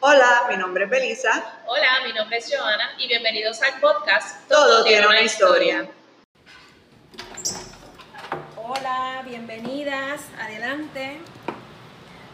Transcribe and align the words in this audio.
Hola, 0.00 0.46
mi 0.48 0.56
nombre 0.56 0.84
es 0.84 0.90
Belisa. 0.90 1.60
Hola, 1.66 1.88
mi 2.06 2.12
nombre 2.12 2.38
es 2.38 2.48
Joana 2.48 2.92
y 2.98 3.08
bienvenidos 3.08 3.60
al 3.62 3.80
podcast 3.80 4.48
Todo, 4.48 4.84
tiene 4.84 5.04
una 5.08 5.22
historia. 5.22 5.88
Hola, 8.54 9.22
bienvenidas, 9.26 10.20
adelante. 10.40 11.18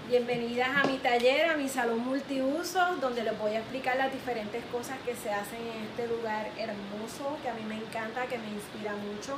Bienvenidas 0.08 0.68
a 0.76 0.86
mi 0.86 0.98
taller, 0.98 1.46
a 1.46 1.56
mi 1.56 1.70
salón 1.70 2.00
multiuso, 2.00 2.96
donde 3.00 3.22
les 3.22 3.38
voy 3.38 3.52
a 3.52 3.60
explicar 3.60 3.96
las 3.96 4.12
diferentes 4.12 4.62
cosas 4.66 4.98
que 5.06 5.16
se 5.16 5.30
hacen 5.30 5.60
en 5.60 5.84
este 5.84 6.06
lugar 6.06 6.46
hermoso, 6.58 7.38
que 7.42 7.48
a 7.48 7.54
mí 7.54 7.62
me 7.66 7.76
encanta, 7.76 8.26
que 8.26 8.36
me 8.36 8.48
inspira 8.48 8.92
mucho. 8.92 9.36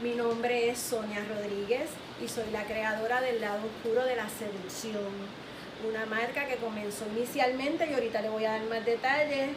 Mi 0.00 0.14
nombre 0.14 0.70
es 0.70 0.78
Sonia 0.78 1.22
Rodríguez 1.28 1.90
y 2.24 2.28
soy 2.28 2.50
la 2.52 2.64
creadora 2.64 3.20
del 3.20 3.42
lado 3.42 3.60
oscuro 3.66 4.02
de 4.06 4.16
la 4.16 4.30
seducción 4.30 5.45
una 5.84 6.06
marca 6.06 6.46
que 6.46 6.56
comenzó 6.56 7.04
inicialmente 7.14 7.86
y 7.90 7.94
ahorita 7.94 8.22
le 8.22 8.30
voy 8.30 8.44
a 8.44 8.52
dar 8.52 8.64
más 8.64 8.84
detalles, 8.84 9.50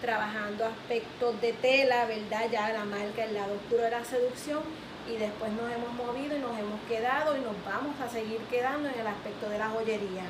trabajando 0.00 0.66
aspectos 0.66 1.40
de 1.40 1.52
tela, 1.52 2.06
¿verdad? 2.06 2.46
Ya 2.50 2.72
la 2.72 2.84
marca 2.84 3.24
El 3.24 3.34
lado 3.34 3.54
oscuro 3.54 3.82
de 3.82 3.90
la 3.90 4.04
seducción 4.04 4.60
y 5.08 5.16
después 5.16 5.52
nos 5.52 5.70
hemos 5.70 5.92
movido 5.94 6.36
y 6.36 6.40
nos 6.40 6.58
hemos 6.58 6.80
quedado 6.88 7.36
y 7.36 7.40
nos 7.40 7.54
vamos 7.64 8.00
a 8.00 8.08
seguir 8.08 8.38
quedando 8.50 8.88
en 8.88 8.98
el 8.98 9.06
aspecto 9.06 9.48
de 9.48 9.58
la 9.58 9.68
joyería. 9.68 10.24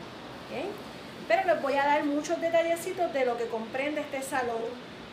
Pero 1.28 1.44
les 1.46 1.62
voy 1.62 1.74
a 1.74 1.84
dar 1.84 2.04
muchos 2.04 2.40
detallecitos 2.40 3.12
de 3.12 3.24
lo 3.24 3.36
que 3.36 3.46
comprende 3.46 4.00
este 4.00 4.22
salón, 4.22 4.62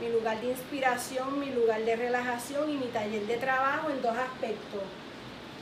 mi 0.01 0.09
lugar 0.09 0.39
de 0.41 0.49
inspiración, 0.49 1.39
mi 1.39 1.51
lugar 1.51 1.81
de 1.81 1.95
relajación 1.95 2.69
y 2.69 2.77
mi 2.77 2.87
taller 2.87 3.25
de 3.27 3.37
trabajo 3.37 3.89
en 3.89 4.01
dos 4.01 4.17
aspectos. 4.17 4.81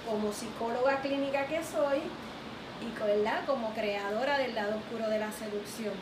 Como 0.09 0.32
psicóloga 0.32 1.02
clínica 1.02 1.45
que 1.48 1.62
soy, 1.64 2.00
y 2.82 3.46
como 3.46 3.74
creadora 3.74 4.38
del 4.38 4.56
lado 4.56 4.78
oscuro 4.78 5.10
de 5.10 5.20
la 5.20 5.32
seducción. 5.32 5.94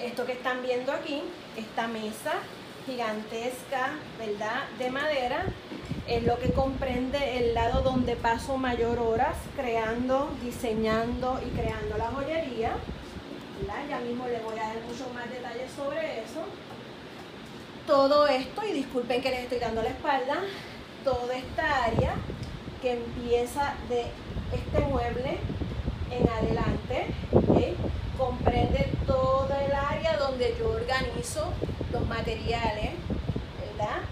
Esto 0.00 0.24
que 0.24 0.32
están 0.32 0.62
viendo 0.62 0.92
aquí, 0.92 1.22
esta 1.56 1.88
mesa 1.88 2.32
gigantesca, 2.86 3.90
¿verdad? 4.18 4.62
De 4.78 4.90
madera, 4.90 5.44
es 6.08 6.24
lo 6.24 6.38
que 6.38 6.52
comprende 6.52 7.38
el 7.38 7.54
lado 7.54 7.82
donde 7.82 8.16
paso 8.16 8.56
mayor 8.56 8.98
horas 8.98 9.36
creando, 9.56 10.30
diseñando 10.42 11.40
y 11.46 11.50
creando 11.50 11.98
la 11.98 12.06
joyería. 12.06 12.72
Ya 13.88 14.00
mismo 14.00 14.26
les 14.26 14.42
voy 14.42 14.58
a 14.58 14.68
dar 14.68 14.80
mucho 14.88 15.08
más 15.14 15.28
detalles 15.30 15.70
sobre 15.76 16.22
eso. 16.22 16.42
Todo 17.86 18.26
esto, 18.26 18.64
y 18.66 18.72
disculpen 18.72 19.20
que 19.20 19.30
les 19.30 19.40
estoy 19.40 19.58
dando 19.58 19.82
la 19.82 19.90
espalda, 19.90 20.38
toda 21.04 21.36
esta 21.36 21.84
área 21.84 22.14
que 22.80 22.92
empieza 22.92 23.74
de 23.88 24.06
este 24.52 24.80
mueble 24.88 25.38
en 26.10 26.28
adelante, 26.28 27.06
comprende 28.16 28.88
todo 29.06 29.48
el 29.64 29.72
área 29.72 30.16
donde 30.18 30.54
yo 30.58 30.70
organizo 30.70 31.52
los 31.92 32.06
materiales, 32.06 32.90
¿verdad? 33.60 34.02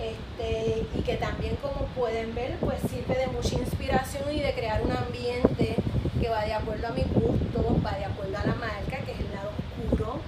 Este, 0.00 0.86
y 0.94 1.00
que 1.02 1.16
también 1.16 1.56
como 1.56 1.86
pueden 1.96 2.34
ver 2.34 2.56
pues 2.60 2.80
sirve 2.82 3.16
de 3.16 3.28
mucha 3.28 3.54
inspiración 3.54 4.24
y 4.30 4.40
de 4.40 4.52
crear 4.52 4.82
un 4.82 4.92
ambiente 4.92 5.76
que 6.20 6.28
va 6.28 6.44
de 6.44 6.54
acuerdo 6.54 6.88
a 6.88 6.90
mi 6.90 7.02
gusto, 7.02 7.76
va 7.84 7.92
de 7.92 8.04
acuerdo 8.04 8.36
a 8.36 8.46
la 8.46 8.54
marca, 8.54 8.98
que 9.04 9.12
es 9.12 9.20
el 9.20 9.32
lado 9.34 9.50
oscuro 9.56 10.20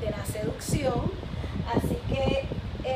de 0.00 0.10
la 0.10 0.24
seducción. 0.24 1.12
Así 1.74 1.98
que 2.08 2.41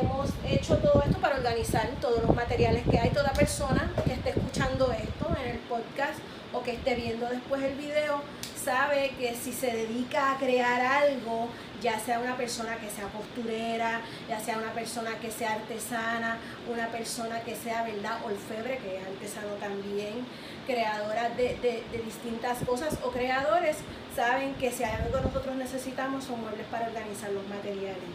hemos 0.00 0.30
hecho 0.48 0.78
todo 0.78 1.02
esto 1.02 1.18
para 1.18 1.36
organizar 1.36 1.88
todos 2.00 2.22
los 2.22 2.34
materiales 2.34 2.82
que 2.88 2.98
hay. 2.98 3.10
Toda 3.10 3.32
persona 3.32 3.90
que 4.04 4.12
esté 4.12 4.30
escuchando 4.30 4.92
esto 4.92 5.28
en 5.42 5.50
el 5.50 5.58
podcast 5.60 6.18
o 6.52 6.62
que 6.62 6.72
esté 6.72 6.94
viendo 6.94 7.28
después 7.28 7.62
el 7.62 7.74
video 7.74 8.22
sabe 8.66 9.12
que 9.18 9.34
si 9.36 9.52
se 9.52 9.68
dedica 9.68 10.32
a 10.32 10.38
crear 10.38 10.80
algo, 10.80 11.48
ya 11.80 12.00
sea 12.00 12.18
una 12.18 12.36
persona 12.36 12.76
que 12.76 12.90
sea 12.90 13.06
costurera, 13.08 14.00
ya 14.28 14.40
sea 14.40 14.58
una 14.58 14.72
persona 14.72 15.12
que 15.20 15.30
sea 15.30 15.52
artesana, 15.52 16.38
una 16.68 16.88
persona 16.88 17.40
que 17.42 17.54
sea, 17.54 17.84
¿verdad?, 17.84 18.18
orfebre, 18.24 18.78
que 18.78 18.96
es 18.96 19.06
artesano 19.06 19.54
también, 19.60 20.26
creadora 20.66 21.28
de, 21.30 21.84
distintas 22.04 22.58
cosas 22.66 22.98
o 23.04 23.10
creadores, 23.10 23.76
saben 24.16 24.54
que 24.54 24.72
si 24.72 24.82
hay 24.82 24.96
algo 24.96 25.16
que 25.16 25.26
nosotros 25.26 25.54
necesitamos 25.54 26.24
son 26.24 26.40
muebles 26.40 26.66
para 26.66 26.88
organizar 26.88 27.30
los 27.30 27.46
materiales. 27.46 28.10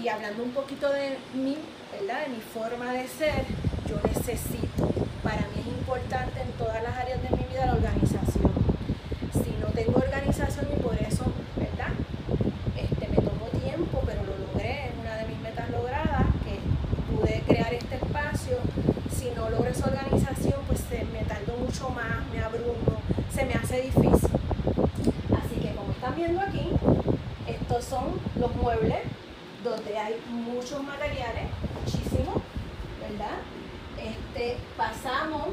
Y 0.00 0.08
hablando 0.08 0.42
un 0.42 0.52
poquito 0.52 0.90
de 0.90 1.18
mí, 1.34 1.58
¿verdad?, 1.92 2.22
de 2.22 2.30
mi 2.30 2.40
forma 2.40 2.92
de 2.92 3.06
ser, 3.06 3.44
yo 3.86 3.96
necesito, 4.08 4.88
para 5.22 5.42
mí 5.52 5.60
es 5.60 5.66
importante 5.66 6.40
en 6.40 6.50
todas 6.52 6.82
las 6.82 6.96
áreas 6.96 7.22
de 7.22 7.28
mi 7.36 7.44
vida 7.44 7.66
la 7.66 7.74
organización. 7.74 8.50
Si 9.32 9.54
no 9.60 9.66
tengo 9.68 9.98
organización 9.98 10.66
y 10.74 10.82
por 10.82 10.94
eso, 10.94 11.24
¿verdad? 11.56 11.92
Este, 12.74 13.06
me 13.06 13.16
tomó 13.16 13.46
tiempo, 13.62 14.02
pero 14.06 14.22
lo 14.24 14.38
logré, 14.46 14.86
es 14.88 14.92
una 14.98 15.14
de 15.16 15.26
mis 15.26 15.38
metas 15.40 15.68
logradas, 15.70 16.26
que 16.42 17.14
pude 17.14 17.42
crear 17.46 17.74
este 17.74 17.96
espacio. 17.96 18.56
Si 19.14 19.30
no 19.36 19.50
logro 19.50 19.68
esa 19.68 19.88
organización, 19.88 20.62
pues 20.66 20.80
se 20.88 21.04
me 21.04 21.22
tardo 21.24 21.54
mucho 21.58 21.90
más, 21.90 22.26
me 22.32 22.42
abrumo, 22.42 22.96
se 23.30 23.44
me 23.44 23.54
hace 23.54 23.82
difícil. 23.82 24.30
Así 25.36 25.60
que 25.60 25.74
como 25.74 25.92
están 25.92 26.16
viendo 26.16 26.40
aquí, 26.40 26.70
estos 27.46 27.84
son 27.84 28.18
los 28.36 28.56
muebles 28.56 29.11
hay 29.96 30.20
muchos 30.28 30.82
materiales, 30.82 31.44
muchísimos, 31.74 32.42
¿verdad? 33.00 33.38
Este, 33.98 34.56
pasamos, 34.76 35.48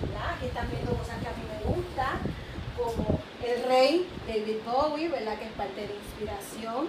¿verdad? 0.00 0.34
Aquí 0.36 0.46
están 0.46 0.70
viendo 0.70 0.92
cosas 0.92 1.18
que 1.20 1.28
a 1.28 1.32
mí 1.32 1.44
me 1.48 1.74
gustan, 1.74 2.18
como 2.76 3.20
el 3.44 3.62
rey 3.64 4.08
David 4.26 4.58
Bowie, 4.64 5.08
¿verdad? 5.08 5.38
Que 5.38 5.46
es 5.46 5.52
parte 5.52 5.86
de 5.86 5.94
inspiración. 5.94 6.88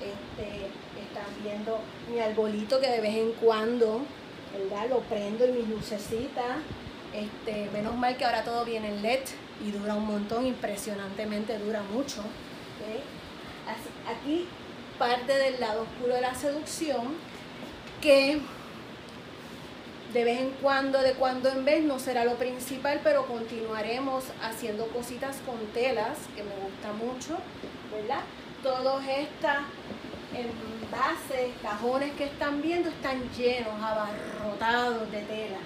Este, 0.00 0.66
están 1.02 1.26
viendo 1.42 1.80
mi 2.10 2.20
arbolito 2.20 2.80
que 2.80 2.88
de 2.88 3.00
vez 3.00 3.16
en 3.16 3.32
cuando, 3.32 4.02
¿verdad? 4.56 4.88
Lo 4.88 5.00
prendo 5.00 5.44
en 5.44 5.54
mis 5.54 5.68
lucecitas. 5.68 6.58
Este, 7.12 7.68
menos 7.72 7.96
mal 7.96 8.16
que 8.16 8.24
ahora 8.24 8.44
todo 8.44 8.64
viene 8.64 8.88
en 8.88 9.02
LED 9.02 9.20
y 9.66 9.70
dura 9.72 9.94
un 9.94 10.06
montón, 10.06 10.46
impresionantemente 10.46 11.58
dura 11.58 11.82
mucho. 11.82 12.22
Aquí 14.06 14.46
parte 14.98 15.32
del 15.32 15.60
lado 15.60 15.82
oscuro 15.82 16.14
de 16.14 16.20
la 16.20 16.34
seducción 16.34 17.14
que 18.00 18.40
de 20.12 20.24
vez 20.24 20.40
en 20.40 20.50
cuando, 20.62 21.00
de 21.02 21.12
cuando 21.12 21.50
en 21.50 21.64
vez, 21.64 21.84
no 21.84 21.98
será 21.98 22.24
lo 22.24 22.36
principal, 22.36 23.00
pero 23.04 23.26
continuaremos 23.26 24.24
haciendo 24.42 24.86
cositas 24.88 25.36
con 25.44 25.58
telas, 25.74 26.16
que 26.34 26.42
me 26.42 26.54
gusta 26.56 26.92
mucho, 26.94 27.36
¿verdad? 27.92 28.20
Todos 28.62 29.02
estos 29.04 29.58
envases, 30.34 31.52
cajones 31.62 32.12
que 32.12 32.24
están 32.24 32.62
viendo 32.62 32.88
están 32.88 33.20
llenos, 33.32 33.74
abarrotados 33.82 35.10
de 35.10 35.22
tela, 35.22 35.58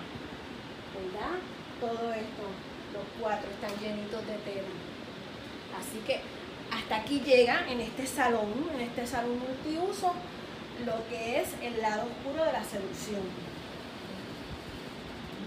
¿verdad? 0.98 1.38
Todo 1.80 2.12
esto, 2.12 2.42
los 2.92 3.04
cuatro 3.20 3.48
están 3.48 3.78
llenitos 3.80 4.26
de 4.26 4.38
tela. 4.38 4.68
Así 5.78 5.98
que 6.04 6.20
hasta 6.82 6.96
aquí 6.96 7.20
llega 7.20 7.64
en 7.68 7.80
este 7.80 8.06
salón, 8.06 8.68
en 8.74 8.80
este 8.80 9.06
salón 9.06 9.38
multiuso, 9.38 10.12
lo 10.84 11.08
que 11.08 11.40
es 11.40 11.50
el 11.62 11.80
lado 11.80 12.02
oscuro 12.02 12.44
de 12.44 12.52
la 12.52 12.64
seducción. 12.64 13.22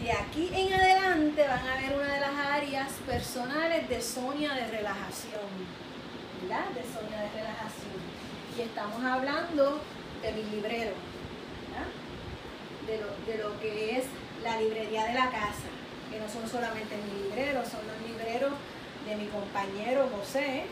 De 0.01 0.11
aquí 0.11 0.49
en 0.53 0.73
adelante 0.73 1.45
van 1.45 1.67
a 1.67 1.75
ver 1.75 1.97
una 1.97 2.13
de 2.13 2.19
las 2.21 2.35
áreas 2.53 2.91
personales 3.05 3.89
de 3.89 4.01
Sonia 4.01 4.53
de 4.53 4.67
relajación, 4.67 5.41
¿verdad? 6.41 6.69
De 6.69 6.83
Sonia 6.83 7.21
de 7.23 7.29
relajación. 7.29 7.99
Y 8.57 8.61
estamos 8.61 9.03
hablando 9.03 9.81
de 10.21 10.31
mi 10.31 10.43
librero, 10.55 10.93
¿verdad? 11.67 11.91
De 12.87 12.97
lo, 13.01 13.31
de 13.31 13.43
lo 13.43 13.59
que 13.59 13.97
es 13.97 14.05
la 14.41 14.61
librería 14.61 15.05
de 15.05 15.13
la 15.15 15.29
casa, 15.31 15.67
que 16.09 16.17
no 16.17 16.29
son 16.29 16.47
solamente 16.49 16.95
mis 16.95 17.25
libreros, 17.25 17.67
son 17.67 17.81
los 17.87 18.09
libreros 18.09 18.53
de 19.05 19.15
mi 19.17 19.27
compañero 19.27 20.09
José, 20.17 20.65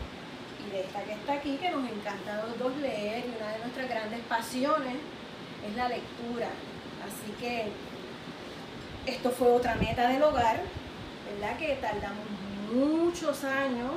de 0.70 0.80
esta 0.80 1.02
que 1.02 1.12
está 1.12 1.32
aquí, 1.34 1.56
que 1.56 1.70
nos 1.70 1.88
encanta 1.90 2.34
a 2.34 2.46
los 2.46 2.58
dos 2.58 2.76
leer, 2.76 3.24
y 3.26 3.36
una 3.36 3.52
de 3.52 3.58
nuestras 3.60 3.88
grandes 3.88 4.20
pasiones 4.28 4.96
es 5.68 5.76
la 5.76 5.88
lectura. 5.88 6.48
Así 7.04 7.32
que 7.40 7.68
esto 9.06 9.30
fue 9.30 9.48
otra 9.52 9.74
meta 9.76 10.08
del 10.08 10.22
hogar, 10.22 10.60
¿verdad? 11.30 11.58
Que 11.58 11.76
tardamos 11.76 12.24
muchos 12.72 13.44
años, 13.44 13.92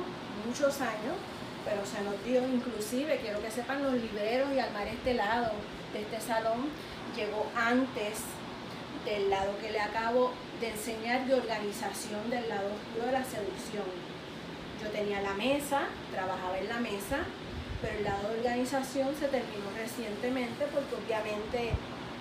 muchos 0.46 0.80
años, 0.80 1.16
pero 1.64 1.84
se 1.84 2.02
nos 2.02 2.22
dio 2.24 2.46
inclusive, 2.46 3.18
quiero 3.22 3.42
que 3.42 3.50
sepan 3.50 3.82
los 3.82 3.94
libreros 3.94 4.48
y 4.54 4.58
armar 4.58 4.86
este 4.86 5.14
lado 5.14 5.52
de 5.92 6.02
este 6.02 6.20
salón 6.20 6.68
llegó 7.16 7.46
antes 7.56 8.20
del 9.04 9.30
lado 9.30 9.52
que 9.60 9.70
le 9.70 9.80
acabo 9.80 10.32
de 10.60 10.70
enseñar 10.70 11.26
de 11.26 11.34
organización 11.34 12.30
del 12.30 12.48
lado 12.48 12.68
oscuro 12.68 13.06
de 13.06 13.12
la 13.12 13.24
seducción. 13.24 14.07
Yo 14.82 14.88
tenía 14.90 15.20
la 15.20 15.34
mesa, 15.34 15.82
trabajaba 16.12 16.58
en 16.58 16.68
la 16.68 16.78
mesa, 16.80 17.18
pero 17.82 17.98
el 17.98 18.04
lado 18.04 18.28
de 18.28 18.38
organización 18.38 19.14
se 19.18 19.28
terminó 19.28 19.70
recientemente 19.76 20.66
porque 20.72 20.94
obviamente 20.94 21.72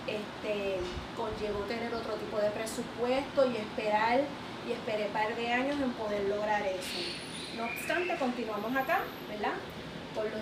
este, 0.07 0.77
conllevó 1.15 1.59
tener 1.65 1.93
otro 1.93 2.13
tipo 2.15 2.37
de 2.37 2.49
presupuesto 2.51 3.51
y 3.51 3.57
esperar, 3.57 4.21
y 4.67 4.71
esperé 4.71 5.07
un 5.07 5.13
par 5.13 5.35
de 5.35 5.51
años 5.51 5.75
en 5.81 5.91
poder 5.93 6.23
lograr 6.25 6.61
eso. 6.65 6.99
No 7.57 7.65
obstante, 7.65 8.15
continuamos 8.17 8.75
acá, 8.75 8.99
¿verdad? 9.29 9.53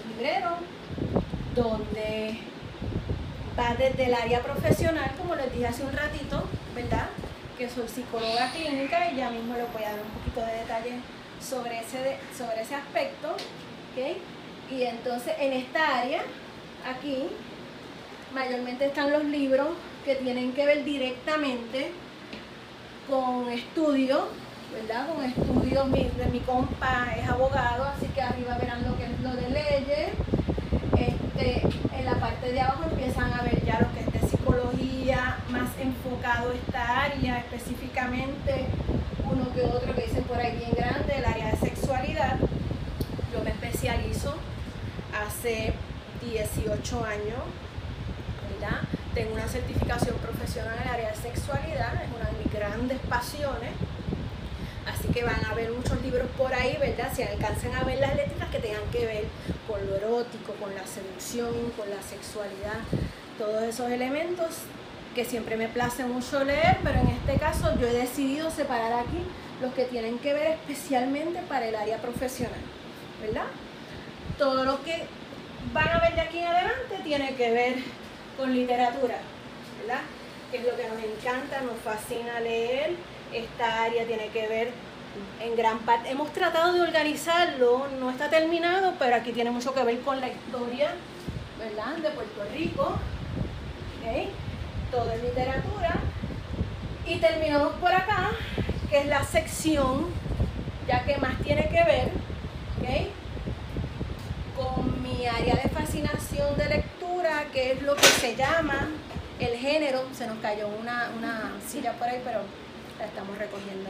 librero, 0.09 0.57
donde 1.53 2.37
va 3.57 3.75
desde 3.75 4.05
el 4.05 4.13
área 4.13 4.41
profesional, 4.41 5.11
como 5.17 5.35
les 5.35 5.51
dije 5.51 5.67
hace 5.67 5.83
un 5.83 5.91
ratito, 5.91 6.43
¿verdad? 6.73 7.07
Que 7.57 7.69
soy 7.69 7.87
psicóloga 7.87 8.51
clínica 8.51 9.11
y 9.11 9.17
ya 9.17 9.29
mismo 9.29 9.55
les 9.55 9.71
voy 9.71 9.83
a 9.83 9.91
dar 9.91 9.99
un 9.99 10.11
poquito 10.19 10.41
de 10.41 10.64
detalle 10.75 10.99
sobre 11.39 11.79
ese, 11.79 12.17
sobre 12.37 12.61
ese 12.61 12.75
aspecto, 12.75 13.31
¿ok? 13.31 14.17
Y 14.71 14.83
entonces 14.83 15.33
en 15.39 15.53
esta 15.53 15.99
área, 15.99 16.21
aquí, 16.87 17.27
mayormente 18.33 18.85
están 18.85 19.11
los 19.11 19.23
libros 19.25 19.69
que 20.03 20.15
tienen 20.15 20.53
que 20.53 20.65
ver 20.65 20.83
directamente 20.83 21.91
con 23.09 23.49
estudios, 23.49 24.23
¿verdad? 24.73 25.07
Con 25.07 25.23
estudios, 25.23 25.91
de 25.91 26.25
mi 26.31 26.39
compa 26.39 27.07
es 27.17 27.27
abogado, 27.29 27.85
así 27.85 28.07
que 28.07 28.21
arriba 28.21 28.57
verán 28.57 28.83
lo 28.83 28.97
que 28.97 29.05
es 29.05 29.19
lo 29.21 29.33
de 29.35 29.49
leyes. 29.49 30.09
Este, 30.97 31.61
en 31.97 32.05
la 32.05 32.15
parte 32.15 32.51
de 32.51 32.61
abajo 32.61 32.85
empiezan 32.89 33.31
a 33.33 33.43
ver 33.43 33.63
ya 33.65 33.79
lo 33.81 33.93
que 33.93 33.99
es 33.99 34.21
de 34.21 34.27
psicología, 34.27 35.37
más 35.49 35.69
enfocado 35.79 36.51
esta 36.53 37.03
área, 37.03 37.39
específicamente 37.39 38.67
uno 39.31 39.51
que 39.53 39.63
otro 39.63 39.93
que 39.95 40.01
dicen 40.01 40.23
por 40.23 40.37
ahí 40.37 40.57
bien 40.57 40.71
grande, 40.75 41.17
el 41.17 41.25
área 41.25 41.51
de 41.51 41.57
sexualidad. 41.57 42.37
Yo 43.33 43.43
me 43.43 43.51
especializo 43.51 44.35
hace 45.13 45.73
18 46.21 47.05
años, 47.05 47.41
¿verdad? 48.51 48.81
Tengo 49.13 49.33
una 49.33 49.47
certificación 49.47 50.15
profesional 50.17 50.75
en 50.77 50.83
el 50.83 50.89
área 50.89 51.09
de 51.11 51.15
sexualidad, 51.15 51.95
es 52.03 52.09
una 52.15 52.29
de 52.29 52.43
mis 52.43 52.53
grandes 52.53 52.99
pasiones. 53.09 53.71
Así 54.85 55.07
que 55.07 55.23
van 55.23 55.43
a 55.45 55.53
ver 55.55 55.71
muchos 55.71 56.01
libros 56.01 56.27
por 56.37 56.53
ahí, 56.53 56.77
¿verdad? 56.79 57.11
Si 57.13 57.23
alcanzan 57.23 57.73
a 57.73 57.83
ver 57.83 57.99
las 57.99 58.15
letras 58.15 58.49
que 58.49 58.59
tengan 58.59 58.85
que 58.91 59.05
ver 59.05 59.23
con 59.67 59.85
lo 59.87 59.95
erótico, 59.95 60.53
con 60.53 60.73
la 60.75 60.85
seducción, 60.85 61.71
con 61.75 61.89
la 61.89 62.01
sexualidad, 62.01 62.79
todos 63.37 63.63
esos 63.63 63.89
elementos 63.89 64.59
que 65.15 65.25
siempre 65.25 65.55
me 65.55 65.69
place 65.69 66.03
mucho 66.03 66.43
leer, 66.43 66.77
pero 66.83 66.99
en 66.99 67.07
este 67.07 67.37
caso 67.37 67.73
yo 67.79 67.87
he 67.87 67.93
decidido 67.93 68.51
separar 68.51 68.93
aquí 68.93 69.23
los 69.61 69.73
que 69.73 69.85
tienen 69.85 70.19
que 70.19 70.33
ver 70.33 70.51
especialmente 70.51 71.39
para 71.47 71.65
el 71.65 71.75
área 71.75 71.97
profesional, 71.97 72.59
¿verdad? 73.21 73.45
Todo 74.37 74.65
lo 74.65 74.83
que 74.83 75.05
van 75.73 75.87
a 75.87 75.99
ver 76.01 76.15
de 76.15 76.21
aquí 76.21 76.39
en 76.39 76.47
adelante 76.47 76.99
tiene 77.03 77.33
que 77.35 77.51
ver 77.51 77.75
con 78.37 78.53
literatura, 78.53 79.15
¿verdad? 79.79 80.01
Que 80.51 80.57
es 80.57 80.65
lo 80.65 80.75
que 80.75 80.87
nos 80.89 80.97
encanta, 80.97 81.61
nos 81.61 81.77
fascina 81.79 82.41
leer. 82.41 82.95
Esta 83.33 83.83
área 83.83 84.05
tiene 84.05 84.27
que 84.27 84.47
ver 84.47 84.71
en 85.41 85.55
gran 85.55 85.79
parte, 85.79 86.09
hemos 86.09 86.31
tratado 86.33 86.73
de 86.73 86.81
organizarlo, 86.81 87.87
no 87.99 88.09
está 88.09 88.29
terminado, 88.29 88.93
pero 88.99 89.15
aquí 89.15 89.31
tiene 89.31 89.49
mucho 89.49 89.73
que 89.73 89.83
ver 89.83 90.01
con 90.01 90.19
la 90.19 90.27
historia, 90.27 90.91
¿verdad? 91.57 91.95
De 91.97 92.09
Puerto 92.09 92.43
Rico, 92.53 92.83
¿ok? 94.01 94.29
Todo 94.95 95.11
es 95.11 95.21
literatura. 95.21 95.97
Y 97.05 97.17
terminamos 97.17 97.73
por 97.73 97.91
acá, 97.91 98.31
que 98.89 98.99
es 98.99 99.07
la 99.07 99.25
sección, 99.25 100.05
ya 100.87 101.03
que 101.03 101.17
más 101.17 101.37
tiene 101.43 101.67
que 101.67 101.83
ver. 101.83 102.11
Con 104.55 105.03
mi 105.03 105.25
área 105.27 105.55
de 105.55 105.67
fascinación 105.67 106.57
de 106.57 106.69
lectura, 106.69 107.43
que 107.51 107.73
es 107.73 107.81
lo 107.81 107.97
que 107.97 108.05
se 108.05 108.37
llama 108.37 108.87
el 109.37 109.57
género. 109.57 110.03
Se 110.13 110.27
nos 110.27 110.37
cayó 110.37 110.69
una, 110.69 111.09
una 111.17 111.51
silla 111.67 111.91
por 111.93 112.07
ahí, 112.07 112.21
pero 112.23 112.39
la 112.97 113.05
estamos 113.05 113.37
recogiendo. 113.37 113.89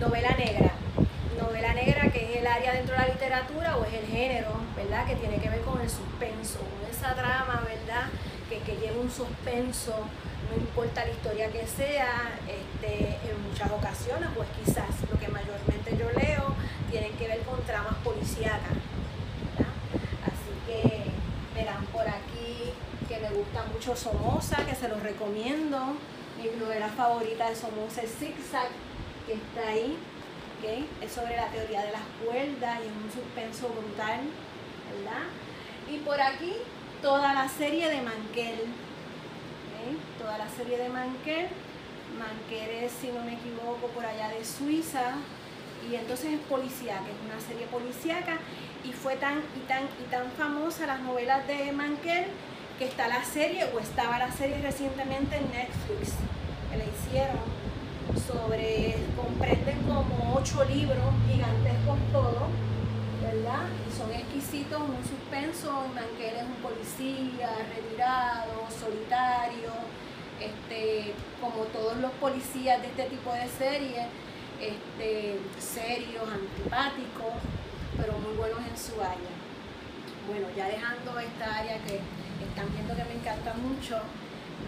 Novela 0.00 0.30
negra. 0.36 0.72
Novela 1.40 1.74
negra 1.74 2.10
que 2.10 2.32
es 2.32 2.40
el 2.40 2.46
área 2.48 2.72
dentro 2.72 2.96
de 2.96 3.02
la 3.02 3.08
literatura 3.08 3.76
o 3.76 3.84
es 3.84 3.94
el 3.94 4.06
género, 4.06 4.50
¿verdad? 4.74 5.06
Que 5.06 5.14
tiene 5.14 5.38
que 5.38 5.48
ver 5.48 5.60
con 5.60 5.80
el 5.80 5.88
suspenso, 5.88 6.58
con 6.58 6.90
esa 6.90 7.14
trama, 7.14 7.62
¿verdad? 7.64 8.08
Que, 8.48 8.60
que 8.60 8.76
lleva 8.76 9.00
un 9.00 9.10
suspenso, 9.10 9.92
no 10.48 10.56
importa 10.56 11.04
la 11.04 11.10
historia 11.10 11.50
que 11.50 11.66
sea, 11.66 12.38
este, 12.48 13.18
en 13.28 13.42
muchas 13.48 13.70
ocasiones, 13.70 14.30
pues 14.34 14.48
quizás 14.64 14.88
lo 15.10 15.18
que 15.18 15.28
mayormente 15.28 15.96
yo 15.98 16.10
leo 16.18 16.54
tiene 16.90 17.10
que 17.10 17.28
ver 17.28 17.40
con 17.40 17.62
tramas 17.64 17.96
policíacas. 17.96 18.72
Así 20.24 20.52
que 20.66 21.04
verán 21.54 21.84
por 21.86 22.08
aquí 22.08 22.72
que 23.06 23.18
me 23.18 23.30
gusta 23.30 23.64
mucho 23.72 23.94
Somoza, 23.94 24.64
que 24.64 24.74
se 24.74 24.88
los 24.88 25.02
recomiendo. 25.02 25.94
Mi 26.38 26.48
novela 26.58 26.88
favorita 26.88 27.50
de 27.50 27.56
Somoza 27.56 28.02
es 28.02 28.14
Zigzag, 28.18 28.68
que 29.26 29.34
está 29.34 29.68
ahí, 29.68 29.98
¿okay? 30.58 30.88
es 31.02 31.12
sobre 31.12 31.36
la 31.36 31.48
teoría 31.48 31.82
de 31.82 31.92
las 31.92 32.02
cuerdas 32.24 32.78
y 32.80 32.86
es 32.86 32.92
un 32.92 33.12
suspenso 33.12 33.68
brutal. 33.68 34.20
Y 35.90 35.98
por 35.98 36.20
aquí 36.20 36.54
toda 37.02 37.32
la 37.34 37.48
serie 37.48 37.88
de 37.88 38.02
Manquel, 38.02 38.58
toda 40.18 40.38
la 40.38 40.48
serie 40.48 40.78
de 40.78 40.88
Manquel, 40.88 41.46
Manquel 42.18 42.84
es, 42.84 42.92
si 42.92 43.08
no 43.08 43.22
me 43.22 43.34
equivoco, 43.34 43.86
por 43.94 44.04
allá 44.04 44.28
de 44.28 44.44
Suiza, 44.44 45.14
y 45.88 45.94
entonces 45.94 46.34
es 46.34 46.40
policíaca, 46.40 47.04
es 47.06 47.30
una 47.30 47.40
serie 47.40 47.66
policíaca, 47.66 48.38
y 48.84 48.92
fue 48.92 49.16
tan 49.16 49.38
y 49.56 49.60
tan 49.68 49.84
y 49.84 50.10
tan 50.10 50.30
famosa 50.32 50.86
las 50.86 51.00
novelas 51.00 51.46
de 51.46 51.72
Manquel 51.72 52.26
que 52.78 52.86
está 52.86 53.08
la 53.08 53.24
serie, 53.24 53.66
o 53.74 53.78
estaba 53.78 54.18
la 54.18 54.30
serie 54.32 54.60
recientemente 54.62 55.36
en 55.36 55.50
Netflix, 55.50 56.14
que 56.70 56.76
la 56.76 56.84
hicieron. 56.84 57.58
Sobre, 58.26 58.96
comprenden 59.16 59.82
como 59.82 60.34
ocho 60.34 60.64
libros 60.64 61.12
gigantescos 61.30 61.98
todos, 62.10 62.48
¿verdad? 63.32 63.68
Y 63.86 63.92
son 63.92 64.10
exquisitos, 64.12 64.80
un 64.80 65.04
suspenso, 65.04 65.84
Manquel 65.94 66.36
es 66.36 66.44
un 66.44 66.60
policía, 66.64 67.50
retirado, 67.74 68.64
solitario, 68.72 69.72
este, 70.40 71.14
como 71.40 71.64
todos 71.64 71.98
los 71.98 72.10
policías 72.12 72.80
de 72.80 72.88
este 72.88 73.04
tipo 73.04 73.32
de 73.32 73.46
series, 73.48 74.06
este, 74.60 75.38
serios, 75.58 76.24
antipáticos, 76.24 77.36
pero 77.96 78.18
muy 78.18 78.34
buenos 78.36 78.60
en 78.60 78.76
su 78.76 78.94
área. 79.00 79.34
Bueno, 80.26 80.48
ya 80.56 80.66
dejando 80.66 81.18
esta 81.18 81.56
área 81.56 81.78
que 81.84 82.00
están 82.44 82.72
viendo 82.72 82.94
que 82.96 83.04
me 83.04 83.14
encanta 83.14 83.52
mucho, 83.54 84.00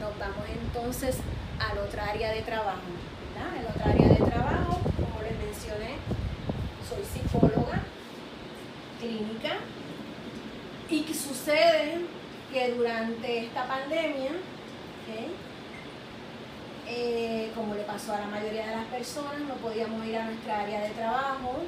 nos 0.00 0.18
vamos 0.18 0.44
entonces 0.48 1.18
a 1.58 1.74
la 1.74 1.82
otra 1.82 2.10
área 2.10 2.32
de 2.32 2.42
trabajo. 2.42 2.88
¿verdad? 3.34 3.56
En 3.56 3.64
la 3.64 3.70
otra 3.70 3.90
área 3.92 4.08
de 4.08 4.30
trabajo, 4.30 4.80
como 4.96 5.22
les 5.22 5.36
mencioné, 5.38 5.96
soy 6.88 7.04
psicóloga 7.04 7.89
clínica 9.00 9.56
y 10.88 11.02
que 11.02 11.14
sucede 11.14 12.06
que 12.52 12.72
durante 12.72 13.46
esta 13.46 13.66
pandemia, 13.66 14.30
¿ok? 14.30 15.30
Eh, 16.86 17.52
como 17.54 17.74
le 17.74 17.82
pasó 17.82 18.14
a 18.14 18.20
la 18.20 18.26
mayoría 18.26 18.66
de 18.66 18.76
las 18.76 18.86
personas, 18.86 19.40
no 19.46 19.54
podíamos 19.54 20.04
ir 20.06 20.16
a 20.16 20.24
nuestra 20.24 20.60
área 20.60 20.80
de 20.80 20.90
trabajo, 20.90 21.62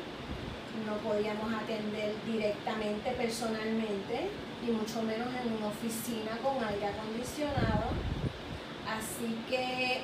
no 0.87 0.97
podíamos 1.09 1.53
atender 1.55 2.15
directamente, 2.27 3.13
personalmente, 3.13 4.31
y 4.67 4.71
mucho 4.71 5.03
menos 5.03 5.29
en 5.29 5.53
una 5.53 5.69
oficina 5.69 6.39
con 6.43 6.63
aire 6.65 6.87
acondicionado. 6.87 7.91
Así 8.89 9.39
que 9.49 10.03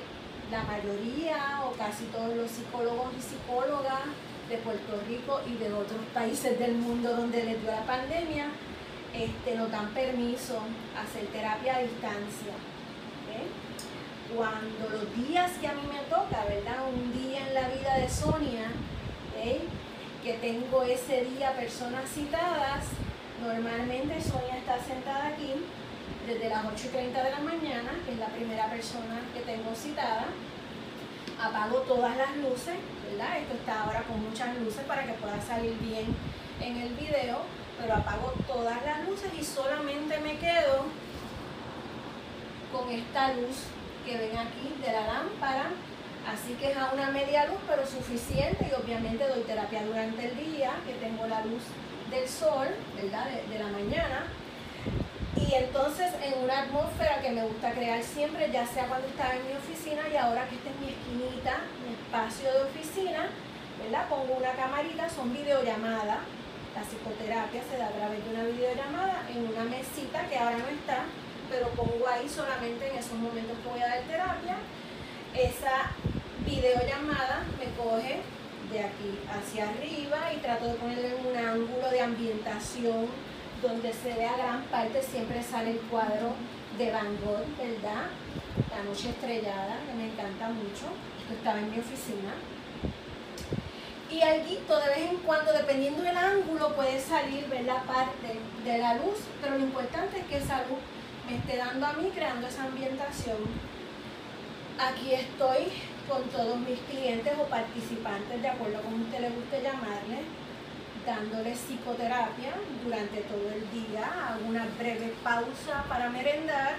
la 0.49 0.63
mayoría 0.63 1.63
o 1.65 1.73
casi 1.73 2.05
todos 2.05 2.35
los 2.35 2.49
psicólogos 2.49 3.11
y 3.17 3.21
psicólogas 3.21 4.07
de 4.49 4.57
Puerto 4.57 4.99
Rico 5.07 5.39
y 5.47 5.55
de 5.57 5.71
otros 5.71 6.01
países 6.13 6.57
del 6.57 6.75
mundo 6.75 7.15
donde 7.15 7.43
les 7.43 7.61
dio 7.61 7.71
la 7.71 7.85
pandemia, 7.85 8.47
este, 9.13 9.55
nos 9.55 9.71
dan 9.71 9.89
permiso 9.89 10.59
a 10.97 11.01
hacer 11.03 11.27
terapia 11.27 11.77
a 11.77 11.79
distancia. 11.79 12.53
Cuando 14.35 14.89
los 14.89 15.27
días 15.27 15.51
que 15.59 15.67
a 15.67 15.73
mí 15.73 15.81
me 15.91 16.01
toca, 16.01 16.45
¿verdad? 16.47 16.85
Un 16.93 17.11
día 17.11 17.47
en 17.47 17.53
la 17.55 17.67
vida 17.69 17.97
de 17.97 18.07
Sonia, 18.07 18.69
que 20.23 20.33
tengo 20.33 20.83
ese 20.83 21.23
día 21.25 21.53
personas 21.53 22.09
citadas, 22.09 22.85
normalmente 23.41 24.21
Sonia 24.21 24.57
está 24.57 24.77
sentada 24.83 25.27
aquí 25.27 25.53
desde 26.27 26.49
las 26.49 26.65
8 26.65 26.75
y 26.85 26.89
30 26.89 27.23
de 27.23 27.31
la 27.31 27.39
mañana, 27.39 27.91
que 28.05 28.11
es 28.11 28.19
la 28.19 28.27
primera 28.27 28.69
persona 28.69 29.21
que 29.33 29.39
tengo 29.41 29.73
citada. 29.73 30.27
Apago 31.41 31.77
todas 31.87 32.17
las 32.17 32.35
luces, 32.37 32.75
¿verdad? 33.09 33.37
Esto 33.37 33.53
está 33.53 33.83
ahora 33.83 34.03
con 34.03 34.21
muchas 34.21 34.57
luces 34.59 34.83
para 34.83 35.05
que 35.05 35.13
pueda 35.13 35.41
salir 35.41 35.77
bien 35.79 36.13
en 36.61 36.77
el 36.81 36.93
video, 36.95 37.39
pero 37.79 37.95
apago 37.95 38.33
todas 38.45 38.83
las 38.83 39.07
luces 39.07 39.31
y 39.39 39.43
solamente 39.43 40.19
me 40.19 40.37
quedo 40.37 40.83
con 42.73 42.91
esta 42.91 43.33
luz 43.33 43.67
que 44.05 44.17
ven 44.17 44.37
aquí 44.37 44.75
de 44.85 44.91
la 44.91 45.07
lámpara. 45.07 45.71
Así 46.27 46.53
que 46.53 46.71
es 46.71 46.77
a 46.77 46.91
una 46.93 47.09
media 47.09 47.45
luz, 47.45 47.57
pero 47.67 47.87
suficiente 47.87 48.69
y 48.69 48.73
obviamente 48.73 49.27
doy 49.27 49.41
terapia 49.43 49.83
durante 49.83 50.29
el 50.29 50.35
día, 50.35 50.73
que 50.85 50.93
tengo 50.93 51.25
la 51.25 51.43
luz 51.45 51.63
del 52.09 52.27
sol, 52.27 52.67
¿verdad? 52.95 53.25
De, 53.25 53.59
la 53.59 53.67
mañana 53.67 54.25
y 55.49 55.55
entonces 55.55 56.11
en 56.21 56.43
una 56.43 56.61
atmósfera 56.61 57.21
que 57.21 57.31
me 57.31 57.41
gusta 57.41 57.71
crear 57.71 58.03
siempre, 58.03 58.51
ya 58.51 58.67
sea 58.67 58.85
cuando 58.85 59.07
estaba 59.07 59.33
en 59.33 59.47
mi 59.47 59.53
oficina 59.53 60.03
y 60.07 60.15
ahora 60.15 60.47
que 60.47 60.55
esta 60.55 60.69
es 60.69 60.77
mi 60.77 60.93
esquinita, 60.93 61.65
mi 61.81 61.93
espacio 61.97 62.53
de 62.53 62.61
oficina, 62.69 63.29
¿verdad? 63.81 64.07
Pongo 64.09 64.37
una 64.37 64.51
camarita, 64.51 65.09
son 65.09 65.33
videollamadas, 65.33 66.21
la 66.75 66.81
psicoterapia 66.85 67.63
se 67.65 67.77
da 67.77 67.87
a 67.87 67.97
través 67.97 68.23
de 68.23 68.29
una 68.29 68.43
videollamada 68.43 69.25
en 69.33 69.49
una 69.49 69.63
mesita 69.63 70.27
que 70.29 70.37
ahora 70.37 70.57
no 70.59 70.67
está, 70.67 71.09
pero 71.49 71.69
pongo 71.69 72.07
ahí 72.07 72.29
solamente 72.29 72.87
en 72.91 72.99
esos 72.99 73.17
momentos 73.17 73.57
que 73.57 73.69
voy 73.69 73.81
a 73.81 73.87
dar 73.87 74.01
terapia. 74.01 74.55
Esa 75.33 75.97
videollamada 76.45 77.41
me 77.57 77.73
coge 77.73 78.21
de 78.71 78.79
aquí 78.85 79.17
hacia 79.25 79.69
arriba 79.69 80.31
y 80.31 80.37
trato 80.37 80.67
de 80.67 80.73
ponerle 80.75 81.15
un 81.25 81.35
ángulo 81.35 81.89
de 81.89 82.01
ambientación 82.01 83.09
donde 83.61 83.93
se 83.93 84.13
vea 84.13 84.37
gran 84.37 84.63
parte, 84.63 85.01
siempre 85.01 85.43
sale 85.43 85.71
el 85.71 85.79
cuadro 85.81 86.33
de 86.77 86.91
Van 86.91 87.17
Gogh, 87.23 87.45
¿verdad? 87.57 88.07
La 88.69 88.83
noche 88.83 89.09
estrellada, 89.09 89.79
que 89.85 89.93
me 89.93 90.11
encanta 90.11 90.49
mucho. 90.49 90.87
Esto 91.19 91.33
estaba 91.35 91.59
en 91.59 91.71
mi 91.71 91.79
oficina. 91.79 92.33
Y 94.09 94.21
algo 94.21 94.79
de 94.79 94.89
vez 94.89 95.11
en 95.11 95.17
cuando, 95.17 95.53
dependiendo 95.53 96.01
del 96.01 96.17
ángulo, 96.17 96.73
puede 96.75 96.99
salir, 96.99 97.47
ver 97.47 97.65
la 97.65 97.83
parte 97.83 98.39
de 98.65 98.77
la 98.79 98.95
luz, 98.95 99.19
pero 99.41 99.57
lo 99.57 99.63
importante 99.63 100.19
es 100.19 100.25
que 100.25 100.37
esa 100.37 100.63
luz 100.63 100.79
me 101.27 101.37
esté 101.37 101.57
dando 101.57 101.85
a 101.85 101.93
mí, 101.93 102.09
creando 102.13 102.47
esa 102.47 102.63
ambientación. 102.63 103.37
Aquí 104.79 105.13
estoy 105.13 105.71
con 106.07 106.23
todos 106.29 106.57
mis 106.57 106.79
clientes 106.79 107.33
o 107.39 107.43
participantes, 107.43 108.41
de 108.41 108.47
acuerdo 108.47 108.79
a 108.79 108.81
como 108.81 109.03
usted 109.03 109.19
le 109.19 109.29
guste 109.29 109.61
llamarle, 109.61 110.23
dándole 111.09 111.55
psicoterapia 111.55 112.53
durante 112.83 113.21
todo 113.21 113.49
el 113.49 113.65
día, 113.71 114.05
hago 114.29 114.47
una 114.47 114.67
breve 114.77 115.11
pausa 115.23 115.83
para 115.89 116.07
merendar 116.09 116.75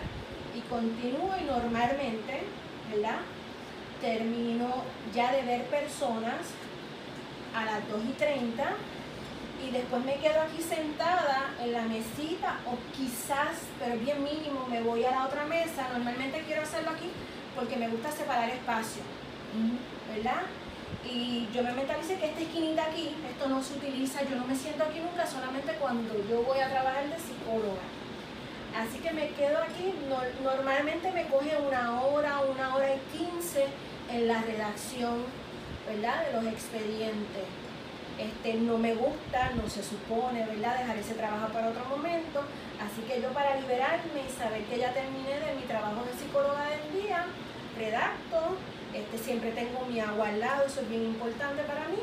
y 0.54 0.60
continúo 0.70 1.34
y 1.40 1.44
normalmente, 1.46 2.44
¿verdad? 2.92 3.18
Termino 4.00 4.68
ya 5.12 5.32
de 5.32 5.42
ver 5.42 5.64
personas 5.64 6.46
a 7.56 7.64
las 7.64 7.88
2 7.90 8.02
y 8.08 8.12
30 8.12 8.64
y 9.66 9.70
después 9.72 10.04
me 10.04 10.14
quedo 10.18 10.42
aquí 10.42 10.62
sentada 10.62 11.50
en 11.60 11.72
la 11.72 11.82
mesita 11.82 12.60
o 12.66 12.78
quizás, 12.96 13.66
pero 13.80 13.98
bien 13.98 14.22
mínimo, 14.22 14.64
me 14.70 14.80
voy 14.80 15.04
a 15.04 15.10
la 15.10 15.26
otra 15.26 15.44
mesa. 15.44 15.88
Normalmente 15.92 16.44
quiero 16.46 16.62
hacerlo 16.62 16.90
aquí 16.90 17.10
porque 17.56 17.76
me 17.76 17.88
gusta 17.88 18.12
separar 18.12 18.48
espacio, 18.48 19.02
¿verdad? 20.14 20.42
Y 21.04 21.48
yo 21.54 21.62
me 21.62 21.72
mentalicé 21.72 22.18
que 22.18 22.26
esta 22.26 22.40
esquinita 22.40 22.84
aquí, 22.84 23.16
esto 23.28 23.48
no 23.48 23.62
se 23.62 23.74
utiliza, 23.74 24.22
yo 24.22 24.36
no 24.36 24.44
me 24.44 24.54
siento 24.54 24.84
aquí 24.84 25.00
nunca, 25.00 25.26
solamente 25.26 25.72
cuando 25.80 26.14
yo 26.28 26.42
voy 26.42 26.58
a 26.58 26.68
trabajar 26.68 27.08
de 27.08 27.16
psicóloga. 27.16 27.80
Así 28.76 28.98
que 28.98 29.12
me 29.12 29.30
quedo 29.30 29.58
aquí, 29.58 29.94
normalmente 30.44 31.10
me 31.12 31.26
coge 31.26 31.56
una 31.56 32.02
hora, 32.02 32.40
una 32.40 32.76
hora 32.76 32.94
y 32.94 33.00
quince 33.16 33.66
en 34.10 34.28
la 34.28 34.42
redacción, 34.42 35.24
¿verdad? 35.88 36.26
De 36.26 36.32
los 36.34 36.52
expedientes. 36.52 37.44
Este, 38.18 38.54
no 38.54 38.76
me 38.76 38.94
gusta, 38.94 39.50
no 39.56 39.68
se 39.68 39.82
supone, 39.82 40.44
¿verdad? 40.46 40.78
Dejar 40.78 40.98
ese 40.98 41.14
trabajo 41.14 41.48
para 41.52 41.68
otro 41.68 41.84
momento. 41.86 42.42
Así 42.78 43.02
que 43.08 43.20
yo 43.20 43.30
para 43.32 43.56
liberarme 43.56 44.28
y 44.28 44.30
saber 44.30 44.62
que 44.64 44.78
ya 44.78 44.92
terminé 44.92 45.40
de 45.40 45.54
mi 45.56 45.62
trabajo 45.62 46.04
de 46.04 46.12
psicóloga 46.12 46.66
del 46.68 47.02
día, 47.02 47.24
redacto, 47.76 48.56
este, 48.94 49.18
siempre 49.18 49.52
tengo 49.52 49.84
mi 49.86 50.00
agua 50.00 50.28
al 50.28 50.40
lado, 50.40 50.64
eso 50.66 50.80
es 50.80 50.88
bien 50.88 51.04
importante 51.04 51.62
para 51.62 51.88
mí. 51.88 51.98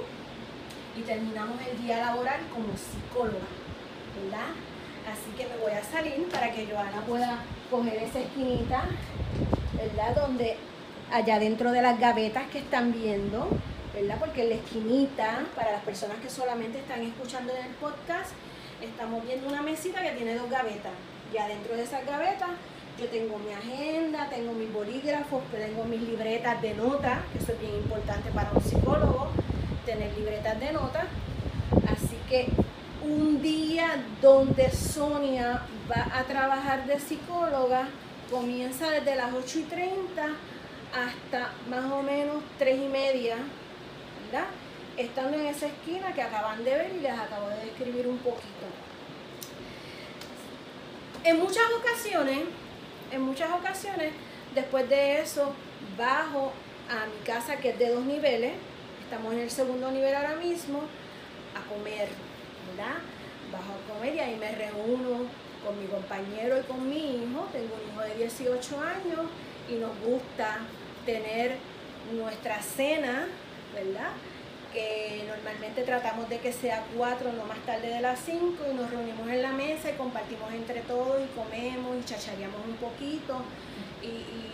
Y 0.97 1.01
terminamos 1.01 1.57
el 1.61 1.81
día 1.81 1.97
laboral 1.97 2.39
como 2.53 2.67
psicóloga, 2.75 3.47
¿verdad? 4.23 4.49
Así 5.07 5.31
que 5.37 5.47
me 5.47 5.57
voy 5.61 5.71
a 5.71 5.83
salir 5.83 6.27
para 6.29 6.51
que 6.51 6.65
Joana 6.65 7.01
pueda 7.01 7.39
coger 7.69 8.03
esa 8.03 8.19
esquinita, 8.19 8.85
¿verdad? 9.73 10.15
Donde 10.15 10.57
allá 11.11 11.39
dentro 11.39 11.71
de 11.71 11.81
las 11.81 11.99
gavetas 11.99 12.49
que 12.49 12.59
están 12.59 12.91
viendo, 12.91 13.49
¿verdad? 13.93 14.17
Porque 14.19 14.43
en 14.43 14.49
la 14.49 14.55
esquinita, 14.55 15.45
para 15.55 15.71
las 15.73 15.83
personas 15.83 16.17
que 16.17 16.29
solamente 16.29 16.79
están 16.79 17.01
escuchando 17.01 17.53
en 17.53 17.65
el 17.65 17.73
podcast, 17.75 18.31
estamos 18.81 19.25
viendo 19.25 19.47
una 19.47 19.61
mesita 19.61 20.01
que 20.01 20.11
tiene 20.11 20.35
dos 20.35 20.49
gavetas. 20.49 20.93
Y 21.33 21.37
adentro 21.37 21.75
de 21.75 21.83
esas 21.83 22.05
gavetas 22.05 22.49
yo 22.99 23.05
tengo 23.07 23.37
mi 23.37 23.53
agenda, 23.53 24.27
tengo 24.29 24.53
mis 24.53 24.73
bolígrafos, 24.73 25.43
tengo 25.51 25.83
mis 25.85 26.01
libretas 26.01 26.61
de 26.61 26.73
notas, 26.73 27.19
que 27.31 27.37
eso 27.37 27.51
es 27.53 27.59
bien 27.59 27.75
importante 27.75 28.31
para 28.31 28.51
un 28.51 28.61
psicólogo, 28.61 29.27
tener 29.85 30.17
libretas 30.17 30.59
de 30.59 30.73
notas. 30.73 31.05
Así 31.87 32.17
que 32.27 32.47
un 33.03 33.41
día 33.41 34.03
donde 34.21 34.71
Sonia 34.71 35.61
va 35.89 36.07
a 36.17 36.23
trabajar 36.23 36.85
de 36.87 36.99
psicóloga 36.99 37.87
comienza 38.31 38.89
desde 38.89 39.15
las 39.15 39.31
8 39.31 39.59
y 39.59 39.63
30 39.63 40.23
hasta 40.93 41.51
más 41.69 41.91
o 41.91 42.01
menos 42.01 42.43
3 42.57 42.81
y 42.81 42.87
media, 42.87 43.35
¿verdad? 44.25 44.47
Estando 44.97 45.37
en 45.37 45.45
esa 45.45 45.67
esquina 45.67 46.13
que 46.13 46.23
acaban 46.23 46.63
de 46.63 46.71
ver 46.71 46.91
y 46.97 47.01
les 47.01 47.13
acabo 47.13 47.47
de 47.49 47.65
describir 47.65 48.07
un 48.07 48.17
poquito. 48.17 48.65
En 51.23 51.39
muchas 51.39 51.65
ocasiones 51.79 52.39
en 53.11 53.21
muchas 53.21 53.51
ocasiones, 53.51 54.11
después 54.53 54.89
de 54.89 55.21
eso, 55.21 55.53
bajo 55.97 56.51
a 56.89 57.05
mi 57.05 57.25
casa 57.25 57.57
que 57.57 57.69
es 57.69 57.79
de 57.79 57.89
dos 57.89 58.05
niveles, 58.05 58.53
estamos 59.03 59.33
en 59.33 59.39
el 59.39 59.49
segundo 59.49 59.91
nivel 59.91 60.15
ahora 60.15 60.35
mismo, 60.35 60.81
a 61.55 61.73
comer, 61.73 62.09
¿verdad? 62.69 62.97
Bajo 63.51 63.73
a 63.73 63.93
comer 63.93 64.15
y 64.15 64.19
ahí 64.19 64.35
me 64.35 64.51
reúno 64.51 65.25
con 65.65 65.79
mi 65.79 65.87
compañero 65.87 66.59
y 66.59 66.63
con 66.63 66.89
mi 66.89 67.15
hijo, 67.15 67.47
tengo 67.51 67.75
un 67.75 67.91
hijo 67.91 68.01
de 68.01 68.15
18 68.23 68.81
años 68.81 69.31
y 69.69 69.73
nos 69.75 69.91
gusta 69.99 70.59
tener 71.05 71.57
nuestra 72.13 72.61
cena, 72.61 73.27
¿verdad? 73.73 74.11
Que 74.77 75.23
normalmente 75.27 75.81
tratamos 75.81 76.29
de 76.29 76.37
que 76.37 76.53
sea 76.53 76.85
cuatro, 76.95 77.33
no 77.33 77.45
más 77.45 77.57
tarde 77.65 77.87
de 77.89 77.99
las 77.99 78.19
cinco, 78.19 78.63
y 78.71 78.75
nos 78.75 78.91
reunimos 78.91 79.27
en 79.27 79.41
la 79.41 79.51
mesa 79.51 79.89
y 79.89 79.93
compartimos 79.93 80.53
entre 80.53 80.81
todos 80.81 81.19
y 81.19 81.35
comemos 81.35 81.97
y 81.97 82.05
chachareamos 82.05 82.61
un 82.63 82.75
poquito 82.75 83.41
y, 84.03 84.45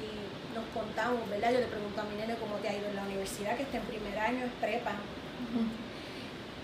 nos 0.54 0.66
contamos, 0.66 1.28
¿verdad? 1.32 1.52
Yo 1.52 1.60
le 1.62 1.66
pregunto 1.66 2.00
a 2.00 2.04
mi 2.04 2.16
nene 2.16 2.36
cómo 2.36 2.58
te 2.58 2.70
ha 2.70 2.78
ido 2.78 2.88
en 2.88 2.96
la 2.96 3.02
universidad, 3.02 3.58
que 3.58 3.64
está 3.64 3.78
en 3.78 3.84
primer 3.86 4.20
año, 4.20 4.46
es 4.46 4.52
prepa. 4.62 4.92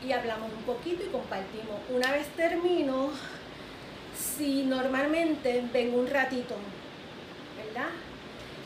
Y 0.06 0.12
hablamos 0.12 0.52
un 0.54 0.62
poquito 0.62 1.04
y 1.04 1.08
compartimos. 1.08 1.82
Una 1.90 2.12
vez 2.12 2.28
termino, 2.36 3.10
si 4.16 4.62
normalmente 4.62 5.64
vengo 5.74 6.02
un 6.02 6.08
ratito, 6.08 6.54
¿verdad? 7.58 7.90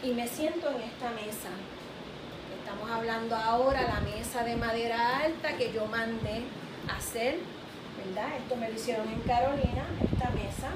Y 0.04 0.12
me 0.12 0.28
siento 0.28 0.70
en 0.72 0.82
esta 0.82 1.10
mesa 1.12 1.52
Estamos 2.74 2.98
hablando 2.98 3.36
ahora 3.36 3.84
la 3.84 4.00
mesa 4.00 4.44
de 4.44 4.56
madera 4.56 5.20
alta 5.20 5.56
que 5.58 5.72
yo 5.72 5.86
mandé 5.86 6.42
hacer, 6.92 7.38
¿verdad? 8.04 8.36
Esto 8.36 8.56
me 8.56 8.68
lo 8.68 8.74
hicieron 8.74 9.08
en 9.10 9.20
Carolina, 9.22 9.86
esta 10.02 10.32
mesa. 10.32 10.70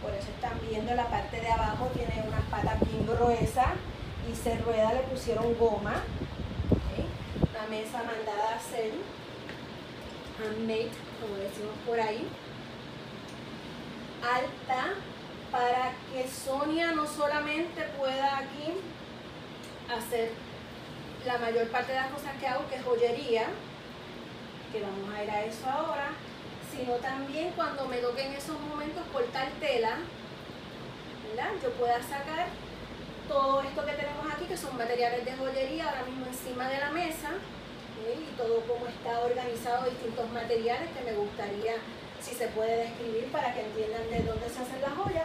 Por 0.00 0.14
eso 0.14 0.28
están 0.30 0.60
viendo 0.70 0.94
la 0.94 1.06
parte 1.08 1.40
de 1.40 1.50
abajo, 1.50 1.90
tiene 1.92 2.22
unas 2.28 2.42
patas 2.42 2.78
bien 2.88 3.04
gruesas 3.04 3.74
y 4.30 4.36
se 4.36 4.56
rueda, 4.58 4.92
le 4.92 5.00
pusieron 5.00 5.58
goma. 5.58 6.04
La 7.52 7.66
mesa 7.68 8.04
mandada 8.04 8.52
a 8.52 8.54
hacer, 8.54 8.92
handmade, 10.38 10.92
como 11.20 11.34
decimos 11.34 11.74
por 11.84 11.98
ahí. 11.98 12.28
Alta, 14.22 14.94
para 15.50 15.94
que 16.12 16.28
Sonia 16.28 16.92
no 16.92 17.08
solamente 17.08 17.82
pueda 17.98 18.38
aquí 18.38 18.74
hacer 19.92 20.30
la 21.26 21.38
mayor 21.38 21.68
parte 21.68 21.92
de 21.92 21.98
las 21.98 22.10
cosas 22.10 22.32
que 22.38 22.46
hago, 22.46 22.68
que 22.68 22.76
es 22.76 22.84
joyería, 22.84 23.46
que 24.72 24.80
vamos 24.80 25.14
a 25.14 25.22
ir 25.22 25.30
a 25.30 25.44
eso 25.44 25.68
ahora, 25.68 26.10
sino 26.74 26.94
también 26.94 27.52
cuando 27.54 27.86
me 27.86 27.98
toque 27.98 28.24
en 28.24 28.32
esos 28.32 28.58
momentos 28.60 29.02
cortar 29.12 29.48
tela, 29.60 29.98
¿verdad? 31.28 31.50
Yo 31.62 31.70
pueda 31.72 32.02
sacar 32.02 32.48
todo 33.28 33.62
esto 33.62 33.84
que 33.84 33.92
tenemos 33.92 34.26
aquí, 34.32 34.46
que 34.46 34.56
son 34.56 34.76
materiales 34.76 35.24
de 35.24 35.36
joyería, 35.36 35.88
ahora 35.88 36.04
mismo 36.04 36.26
encima 36.26 36.68
de 36.68 36.78
la 36.78 36.90
mesa, 36.90 37.30
y 38.02 38.36
todo 38.36 38.60
como 38.62 38.86
está 38.86 39.20
organizado, 39.20 39.88
distintos 39.88 40.28
materiales 40.32 40.88
que 40.90 41.04
me 41.04 41.16
gustaría, 41.16 41.74
si 42.20 42.34
se 42.34 42.48
puede 42.48 42.88
describir, 42.88 43.30
para 43.30 43.54
que 43.54 43.62
entiendan 43.62 44.10
de 44.10 44.22
dónde 44.22 44.48
se 44.48 44.62
hacen 44.62 44.80
las 44.80 44.92
joyas. 44.92 45.24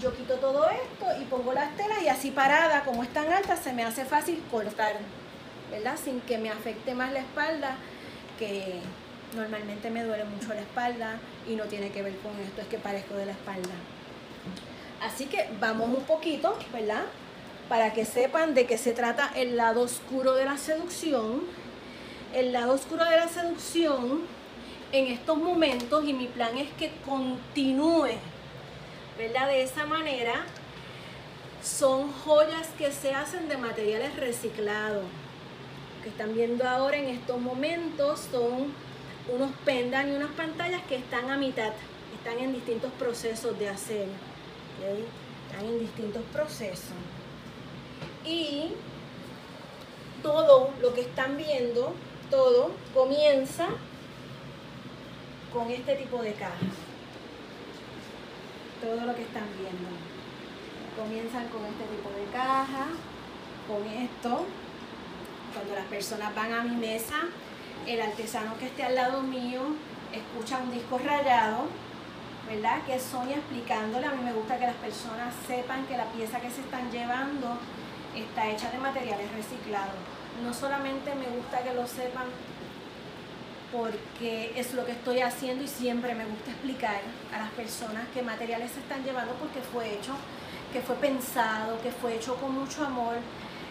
Yo 0.00 0.14
quito 0.14 0.34
todo 0.34 0.68
esto 0.68 1.06
y 1.20 1.24
pongo 1.24 1.52
las 1.52 1.74
telas 1.76 2.02
y 2.02 2.08
así 2.08 2.30
parada, 2.30 2.84
como 2.84 3.02
es 3.02 3.08
tan 3.12 3.32
alta, 3.32 3.56
se 3.56 3.72
me 3.72 3.84
hace 3.84 4.04
fácil 4.04 4.42
cortar. 4.50 4.96
¿Verdad? 5.70 5.96
Sin 6.02 6.20
que 6.22 6.38
me 6.38 6.50
afecte 6.50 6.94
más 6.94 7.12
la 7.12 7.20
espalda, 7.20 7.76
que 8.38 8.80
normalmente 9.34 9.90
me 9.90 10.02
duele 10.02 10.24
mucho 10.24 10.48
la 10.48 10.60
espalda 10.60 11.18
y 11.48 11.54
no 11.54 11.64
tiene 11.64 11.90
que 11.90 12.02
ver 12.02 12.16
con 12.18 12.38
esto, 12.40 12.60
es 12.62 12.66
que 12.68 12.78
parezco 12.78 13.14
de 13.14 13.26
la 13.26 13.32
espalda. 13.32 13.74
Así 15.02 15.26
que 15.26 15.48
vamos 15.60 15.88
un 15.88 16.04
poquito, 16.04 16.56
¿verdad? 16.72 17.04
Para 17.68 17.92
que 17.92 18.04
sepan 18.04 18.54
de 18.54 18.66
qué 18.66 18.78
se 18.78 18.92
trata 18.92 19.30
el 19.36 19.56
lado 19.56 19.82
oscuro 19.82 20.34
de 20.34 20.44
la 20.44 20.56
seducción. 20.56 21.42
El 22.34 22.52
lado 22.52 22.72
oscuro 22.72 23.04
de 23.04 23.16
la 23.16 23.28
seducción 23.28 24.22
en 24.92 25.06
estos 25.06 25.36
momentos 25.36 26.04
y 26.06 26.12
mi 26.12 26.26
plan 26.26 26.56
es 26.56 26.68
que 26.78 26.90
continúe, 27.04 28.08
¿verdad? 29.18 29.48
De 29.48 29.62
esa 29.62 29.86
manera 29.86 30.44
son 31.62 32.12
joyas 32.12 32.68
que 32.78 32.90
se 32.90 33.14
hacen 33.14 33.48
de 33.48 33.56
materiales 33.56 34.16
reciclados 34.16 35.04
están 36.08 36.34
viendo 36.34 36.66
ahora 36.68 36.96
en 36.96 37.08
estos 37.08 37.40
momentos 37.40 38.20
son 38.30 38.72
unos 39.32 39.50
pendan 39.64 40.12
y 40.12 40.16
unas 40.16 40.30
pantallas 40.30 40.82
que 40.88 40.96
están 40.96 41.30
a 41.30 41.36
mitad, 41.36 41.72
están 42.16 42.38
en 42.38 42.52
distintos 42.52 42.90
procesos 42.98 43.58
de 43.58 43.68
hacer. 43.68 44.08
Están 45.50 45.66
en 45.66 45.80
distintos 45.80 46.22
procesos. 46.32 46.94
Y 48.24 48.72
todo 50.22 50.72
lo 50.80 50.94
que 50.94 51.02
están 51.02 51.36
viendo, 51.36 51.94
todo 52.30 52.70
comienza 52.94 53.68
con 55.52 55.70
este 55.70 55.96
tipo 55.96 56.22
de 56.22 56.32
caja. 56.34 56.66
Todo 58.80 59.06
lo 59.06 59.14
que 59.14 59.22
están 59.22 59.46
viendo. 59.58 59.88
Comienzan 60.96 61.48
con 61.48 61.64
este 61.64 61.84
tipo 61.84 62.10
de 62.10 62.24
caja, 62.32 62.86
con 63.66 63.86
esto. 63.86 64.46
Cuando 65.54 65.74
las 65.74 65.86
personas 65.86 66.34
van 66.34 66.52
a 66.52 66.62
mi 66.62 66.76
mesa, 66.76 67.16
el 67.86 68.00
artesano 68.00 68.56
que 68.58 68.66
esté 68.66 68.84
al 68.84 68.94
lado 68.94 69.22
mío 69.22 69.60
escucha 70.12 70.58
un 70.58 70.70
disco 70.70 70.98
rayado, 70.98 71.66
¿verdad? 72.48 72.82
Que 72.86 72.98
Sonia 72.98 73.36
explicándole. 73.36 74.06
A 74.06 74.12
mí 74.12 74.22
me 74.24 74.32
gusta 74.32 74.58
que 74.58 74.66
las 74.66 74.76
personas 74.76 75.34
sepan 75.46 75.86
que 75.86 75.96
la 75.96 76.06
pieza 76.06 76.40
que 76.40 76.50
se 76.50 76.60
están 76.60 76.90
llevando 76.90 77.58
está 78.14 78.48
hecha 78.48 78.70
de 78.70 78.78
materiales 78.78 79.30
reciclados. 79.32 79.94
No 80.42 80.52
solamente 80.54 81.14
me 81.14 81.26
gusta 81.36 81.62
que 81.62 81.74
lo 81.74 81.86
sepan 81.86 82.26
porque 83.72 84.52
es 84.56 84.72
lo 84.72 84.86
que 84.86 84.92
estoy 84.92 85.20
haciendo 85.20 85.62
y 85.64 85.68
siempre 85.68 86.14
me 86.14 86.24
gusta 86.24 86.50
explicar 86.50 87.00
a 87.34 87.38
las 87.38 87.50
personas 87.50 88.06
qué 88.14 88.22
materiales 88.22 88.70
se 88.72 88.80
están 88.80 89.04
llevando 89.04 89.34
porque 89.34 89.60
fue 89.60 89.94
hecho, 89.94 90.14
que 90.72 90.80
fue 90.80 90.96
pensado, 90.96 91.80
que 91.82 91.90
fue 91.90 92.16
hecho 92.16 92.36
con 92.36 92.54
mucho 92.54 92.84
amor. 92.84 93.16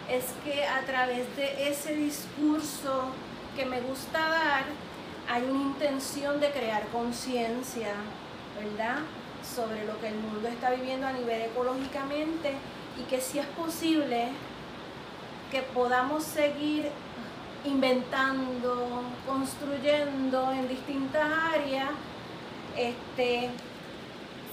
Es 0.10 0.24
que 0.46 0.64
a 0.64 0.82
través 0.86 1.36
de 1.36 1.70
ese 1.70 1.94
discurso 1.94 3.12
que 3.58 3.66
me 3.66 3.82
gusta 3.82 4.20
dar, 4.20 4.64
hay 5.30 5.44
una 5.44 5.64
intención 5.64 6.40
de 6.40 6.50
crear 6.52 6.88
conciencia, 6.88 7.94
¿verdad? 8.58 9.00
Sobre 9.44 9.86
lo 9.86 10.00
que 10.00 10.08
el 10.08 10.16
mundo 10.16 10.48
está 10.48 10.72
viviendo 10.72 11.08
a 11.08 11.12
nivel 11.12 11.42
ecológicamente 11.42 12.54
y 12.98 13.04
que 13.10 13.20
si 13.20 13.40
es 13.40 13.46
posible 13.48 14.30
que 15.52 15.62
podamos 15.62 16.24
seguir 16.24 16.90
inventando, 17.66 19.04
construyendo 19.26 20.52
en 20.54 20.70
distintas 20.70 21.28
áreas 21.54 21.90
este, 22.78 23.50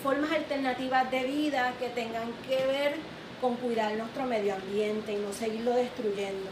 formas 0.02 0.32
alternativas 0.32 1.10
de 1.10 1.24
vida 1.24 1.72
que 1.78 1.90
tengan 1.90 2.32
que 2.48 2.66
ver 2.66 3.13
con 3.44 3.56
cuidar 3.56 3.92
nuestro 3.92 4.24
medio 4.24 4.54
ambiente 4.54 5.12
y 5.12 5.16
no 5.16 5.30
seguirlo 5.30 5.72
destruyendo. 5.72 6.48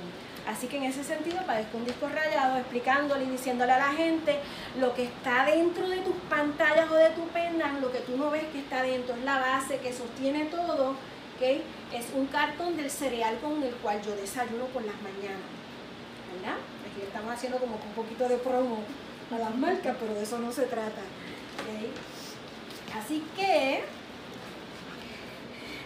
Así 0.47 0.67
que 0.67 0.77
en 0.77 0.83
ese 0.83 1.03
sentido 1.03 1.39
parezco 1.47 1.79
un 1.79 1.87
disco 1.87 2.07
rayado 2.07 2.59
explicándole 2.59 3.25
y 3.25 3.31
diciéndole 3.31 3.73
a 3.73 3.79
la 3.79 3.95
gente 3.95 4.41
lo 4.79 4.93
que 4.93 5.05
está 5.05 5.47
dentro 5.47 5.89
de 5.89 6.01
tus 6.01 6.15
pantallas 6.29 6.91
o 6.91 6.95
de 6.95 7.09
tu 7.11 7.27
pendan, 7.29 7.81
lo 7.81 7.91
que 7.91 8.01
tú 8.01 8.19
no 8.19 8.31
ves 8.31 8.45
que 8.53 8.59
está 8.59 8.83
dentro, 8.83 9.15
es 9.15 9.25
la 9.25 9.39
base 9.39 9.79
que 9.79 9.91
sostiene 9.91 10.45
todo, 10.47 10.95
¿okay? 11.37 11.63
es 11.95 12.09
un 12.15 12.27
cartón 12.27 12.77
del 12.77 12.91
cereal 12.91 13.39
con 13.39 13.63
el 13.63 13.73
cual 13.77 14.03
yo 14.03 14.15
desayuno 14.15 14.67
por 14.67 14.85
las 14.85 14.97
mañanas. 14.97 15.49
¿verdad? 16.35 16.59
Aquí 16.93 17.07
estamos 17.07 17.33
haciendo 17.33 17.57
como 17.57 17.77
un 17.77 17.95
poquito 17.95 18.29
de 18.29 18.37
promo 18.37 18.81
a 19.35 19.39
las 19.39 19.55
marcas, 19.55 19.97
pero 19.99 20.13
de 20.13 20.25
eso 20.25 20.39
no 20.39 20.53
se 20.53 20.65
trata. 20.65 21.01
¿ok? 21.57 22.99
Así 22.99 23.25
que 23.35 23.83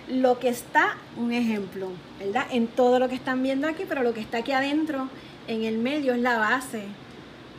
lo 0.08 0.38
que 0.38 0.48
está, 0.48 0.96
un 1.16 1.32
ejemplo, 1.32 1.88
¿verdad? 2.18 2.46
En 2.50 2.68
todo 2.68 2.98
lo 2.98 3.08
que 3.08 3.14
están 3.14 3.42
viendo 3.42 3.66
aquí, 3.68 3.84
pero 3.88 4.02
lo 4.02 4.14
que 4.14 4.20
está 4.20 4.38
aquí 4.38 4.52
adentro, 4.52 5.08
en 5.48 5.64
el 5.64 5.78
medio, 5.78 6.14
es 6.14 6.20
la 6.20 6.38
base. 6.38 6.84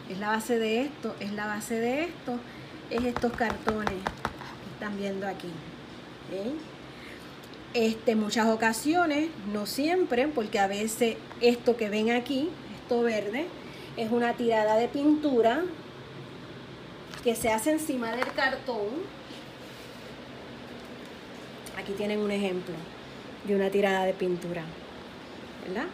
Es 0.10 0.18
la 0.20 0.30
base 0.30 0.58
de 0.58 0.82
esto, 0.82 1.16
es 1.20 1.34
la 1.34 1.48
base 1.48 1.75
de 1.75 2.04
esto, 2.04 2.39
es 2.89 3.04
estos 3.04 3.34
cartones 3.34 3.89
que 3.89 4.74
están 4.74 4.98
viendo 4.98 5.27
aquí. 5.27 5.48
¿ok? 5.48 6.55
Este, 7.74 8.16
muchas 8.16 8.48
ocasiones, 8.48 9.29
no 9.51 9.66
siempre, 9.66 10.27
porque 10.27 10.60
a 10.60 10.68
veces 10.68 11.18
esto 11.42 11.75
que 11.75 11.90
ven 11.90 12.12
aquí, 12.12 12.50
esto 12.81 13.01
verde, 13.01 13.48
es 13.98 14.12
una 14.12 14.33
tirada 14.33 14.77
de 14.77 14.88
pintura 14.88 15.64
que 17.24 17.36
se 17.36 17.50
hace 17.50 17.72
encima 17.72 18.16
del 18.16 18.31
cartón. 18.31 19.17
Aquí 21.77 21.94
tienen 21.94 22.20
un 22.20 22.31
ejemplo 22.31 22.74
de 23.46 23.55
una 23.55 23.70
tirada 23.70 24.05
de 24.05 24.13
pintura, 24.13 24.63
¿verdad? 25.66 25.85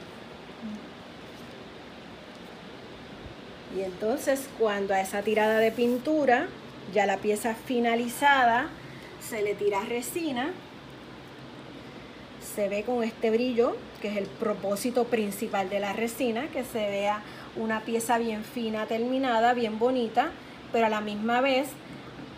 Y 3.76 3.82
entonces 3.82 4.48
cuando 4.58 4.94
a 4.94 5.02
esa 5.02 5.22
tirada 5.24 5.60
de 5.60 5.72
pintura, 5.72 6.48
ya 6.94 7.06
la 7.06 7.18
pieza 7.18 7.56
finalizada, 7.56 8.70
se 9.28 9.42
le 9.42 9.56
tira 9.56 9.82
resina, 9.82 10.52
se 12.56 12.70
ve 12.70 12.84
con 12.84 13.04
este 13.04 13.32
brillo, 13.32 13.76
que 14.02 14.10
es 14.10 14.18
el 14.18 14.26
propósito 14.26 15.06
principal 15.06 15.70
de 15.70 15.80
la 15.80 15.92
resina, 15.94 16.48
que 16.48 16.64
se 16.64 16.90
vea 16.90 17.22
una 17.56 17.82
pieza 17.82 18.18
bien 18.18 18.44
fina, 18.44 18.86
terminada, 18.86 19.54
bien 19.54 19.80
bonita, 19.80 20.32
pero 20.72 20.86
a 20.86 20.90
la 20.90 21.02
misma 21.02 21.42
vez 21.42 21.68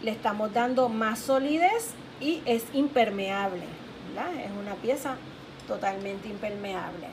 le 0.03 0.11
estamos 0.11 0.53
dando 0.53 0.89
más 0.89 1.19
solidez 1.19 1.93
y 2.19 2.41
es 2.45 2.63
impermeable. 2.73 3.63
Es 4.43 4.51
una 4.51 4.75
pieza 4.75 5.17
totalmente 5.67 6.29
impermeable. 6.29 7.07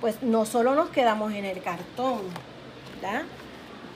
Pues 0.00 0.22
no 0.22 0.46
solo 0.46 0.74
nos 0.74 0.90
quedamos 0.90 1.32
en 1.32 1.44
el 1.44 1.62
cartón. 1.62 2.20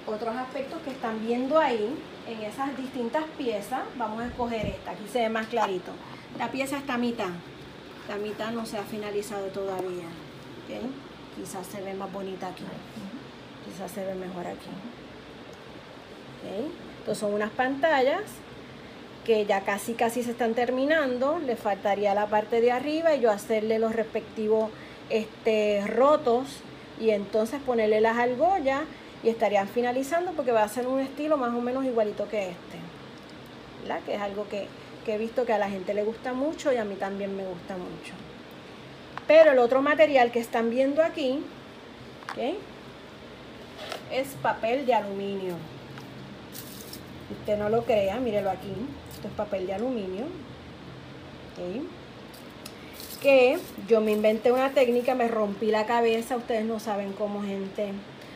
Otros 0.07 0.37
aspectos 0.37 0.81
que 0.83 0.91
están 0.91 1.25
viendo 1.27 1.59
ahí, 1.59 1.97
en 2.29 2.43
esas 2.43 2.77
distintas 2.77 3.25
piezas, 3.39 3.83
vamos 3.97 4.21
a 4.21 4.27
escoger 4.27 4.67
esta, 4.67 4.93
aquí 4.93 5.05
se 5.11 5.21
ve 5.21 5.29
más 5.29 5.47
clarito. 5.47 5.93
La 6.39 6.51
pieza 6.51 6.77
está 6.77 6.95
a 6.95 6.99
mitad, 6.99 7.31
la 8.09 8.17
mitad 8.17 8.51
no 8.51 8.67
se 8.67 8.79
ha 8.79 8.83
finalizado 8.83 9.47
todavía. 9.47 10.07
¿ok? 10.65 10.87
Quizás 11.37 11.67
se 11.67 11.81
ve 11.83 11.95
más 11.95 12.13
bonita 12.13 12.49
aquí, 12.49 12.65
quizás 13.65 13.91
se 13.91 14.05
ve 14.05 14.15
mejor 14.15 14.47
aquí. 14.47 14.71
¿ok? 16.43 16.71
Entonces 16.99 17.19
son 17.19 17.35
unas 17.35 17.51
pantallas 17.51 18.23
que 19.27 19.45
ya 19.45 19.63
casi 19.63 19.95
casi 19.95 20.23
se 20.23 20.31
están 20.31 20.55
terminando, 20.55 21.41
le 21.41 21.57
faltaría 21.57 22.15
la 22.15 22.29
parte 22.29 22.61
de 22.61 22.71
arriba 22.71 23.17
y 23.17 23.21
yo 23.21 23.33
hacerle 23.33 23.81
los 23.81 23.93
respectivos 23.93 24.71
este, 25.11 25.85
rotos 25.85 26.47
y 27.01 27.11
entonces 27.11 27.61
ponerle 27.61 28.01
las 28.01 28.17
argollas 28.17 28.83
y 29.25 29.29
estarían 29.29 29.67
finalizando 29.67 30.31
porque 30.31 30.53
va 30.53 30.63
a 30.63 30.69
ser 30.69 30.87
un 30.87 31.01
estilo 31.01 31.37
más 31.37 31.53
o 31.53 31.61
menos 31.61 31.85
igualito 31.85 32.29
que 32.29 32.51
este, 32.51 32.79
¿verdad? 33.83 34.01
Que 34.05 34.15
es 34.15 34.21
algo 34.21 34.49
que, 34.49 34.69
que 35.05 35.17
he 35.17 35.19
visto 35.19 35.45
que 35.45 35.53
a 35.53 35.59
la 35.59 35.69
gente 35.69 35.93
le 35.93 36.05
gusta 36.05 36.33
mucho 36.33 36.73
y 36.73 36.77
a 36.77 36.85
mí 36.85 36.95
también 36.95 37.37
me 37.37 37.45
gusta 37.45 37.77
mucho. 37.77 38.15
Pero 39.27 39.51
el 39.51 39.59
otro 39.59 39.83
material 39.83 40.31
que 40.31 40.39
están 40.39 40.71
viendo 40.71 41.03
aquí 41.03 41.43
es 44.13 44.29
papel 44.41 44.87
de 44.87 44.95
aluminio. 44.95 45.57
Usted 47.41 47.59
no 47.59 47.69
lo 47.69 47.83
crea, 47.85 48.21
mírelo 48.21 48.51
aquí. 48.51 48.73
Esto 49.17 49.29
es 49.29 49.35
papel 49.35 49.67
de 49.67 49.73
aluminio. 49.73 50.27
Que 53.23 53.59
yo 53.89 54.03
me 54.03 54.13
inventé 54.13 54.53
una 54.53 54.73
técnica, 54.73 55.15
me 55.15 55.27
rompí 55.27 55.71
la 55.71 55.87
cabeza, 55.87 56.37
ustedes 56.37 56.67
no 56.67 56.79
saben 56.79 57.15
cómo 57.15 57.43
gente. 57.43 57.93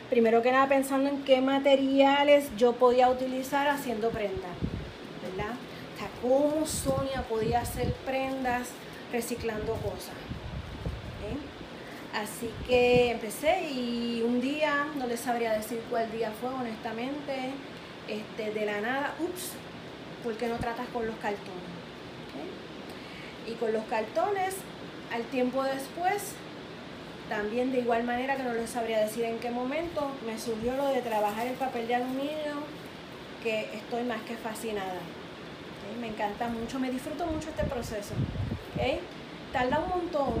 Primero 0.09 0.41
que 0.41 0.51
nada 0.51 0.67
pensando 0.67 1.07
en 1.07 1.23
qué 1.23 1.39
materiales 1.39 2.49
yo 2.57 2.73
podía 2.73 3.09
utilizar 3.09 3.67
haciendo 3.67 4.09
prendas, 4.09 4.57
¿verdad? 5.21 5.53
O 5.93 5.99
sea, 5.99 6.09
cómo 6.23 6.65
Sonia 6.65 7.21
podía 7.29 7.61
hacer 7.61 7.93
prendas 8.03 8.69
reciclando 9.13 9.73
cosas. 9.73 10.15
Así 12.15 12.49
que 12.67 13.11
empecé 13.11 13.69
y 13.69 14.23
un 14.25 14.41
día, 14.41 14.87
no 14.97 15.05
les 15.05 15.19
sabría 15.19 15.53
decir 15.53 15.79
cuál 15.91 16.11
día 16.11 16.31
fue, 16.41 16.49
honestamente, 16.49 17.51
este, 18.07 18.51
de 18.51 18.65
la 18.65 18.81
nada, 18.81 19.15
ups, 19.19 19.51
¿por 20.23 20.35
qué 20.35 20.47
no 20.47 20.55
tratas 20.55 20.87
con 20.93 21.05
los 21.05 21.15
cartones? 21.17 21.71
Y 23.47 23.53
con 23.55 23.73
los 23.73 23.83
cartones, 23.85 24.55
al 25.13 25.23
tiempo 25.23 25.63
después, 25.63 26.33
también 27.27 27.71
de 27.71 27.79
igual 27.79 28.03
manera 28.03 28.35
que 28.35 28.43
no 28.43 28.53
les 28.53 28.69
sabría 28.69 28.99
decir 28.99 29.25
en 29.25 29.39
qué 29.39 29.51
momento, 29.51 30.11
me 30.25 30.37
surgió 30.37 30.75
lo 30.77 30.87
de 30.87 31.01
trabajar 31.01 31.47
el 31.47 31.55
papel 31.55 31.87
de 31.87 31.95
aluminio, 31.95 32.61
que 33.41 33.73
estoy 33.73 34.03
más 34.03 34.21
que 34.21 34.35
fascinada. 34.37 34.99
Me 35.99 36.07
encanta 36.07 36.47
mucho, 36.47 36.79
me 36.79 36.91
disfruto 36.91 37.25
mucho 37.25 37.49
este 37.49 37.63
proceso. 37.63 38.13
Tarda 39.51 39.79
un 39.79 39.89
montón. 39.89 40.33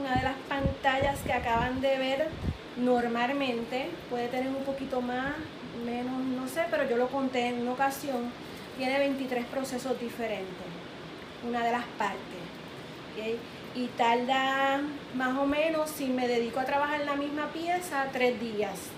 Una 0.00 0.16
de 0.16 0.22
las 0.22 0.36
pantallas 0.48 1.20
que 1.20 1.32
acaban 1.32 1.80
de 1.80 1.98
ver 1.98 2.28
normalmente 2.76 3.88
puede 4.10 4.28
tener 4.28 4.48
un 4.48 4.64
poquito 4.64 5.00
más, 5.00 5.34
menos, 5.84 6.22
no 6.24 6.48
sé, 6.48 6.64
pero 6.70 6.88
yo 6.88 6.96
lo 6.96 7.08
conté 7.08 7.48
en 7.48 7.60
una 7.62 7.72
ocasión, 7.72 8.30
tiene 8.76 8.98
23 8.98 9.44
procesos 9.46 9.98
diferentes, 10.00 10.66
una 11.46 11.64
de 11.64 11.72
las 11.72 11.84
partes. 11.98 12.20
Y 13.74 13.86
tarda 13.88 14.80
más 15.14 15.36
o 15.38 15.46
menos, 15.46 15.90
si 15.90 16.06
me 16.06 16.28
dedico 16.28 16.60
a 16.60 16.64
trabajar 16.64 17.00
la 17.00 17.14
misma 17.14 17.46
pieza, 17.52 18.06
tres 18.12 18.40
días 18.40 18.90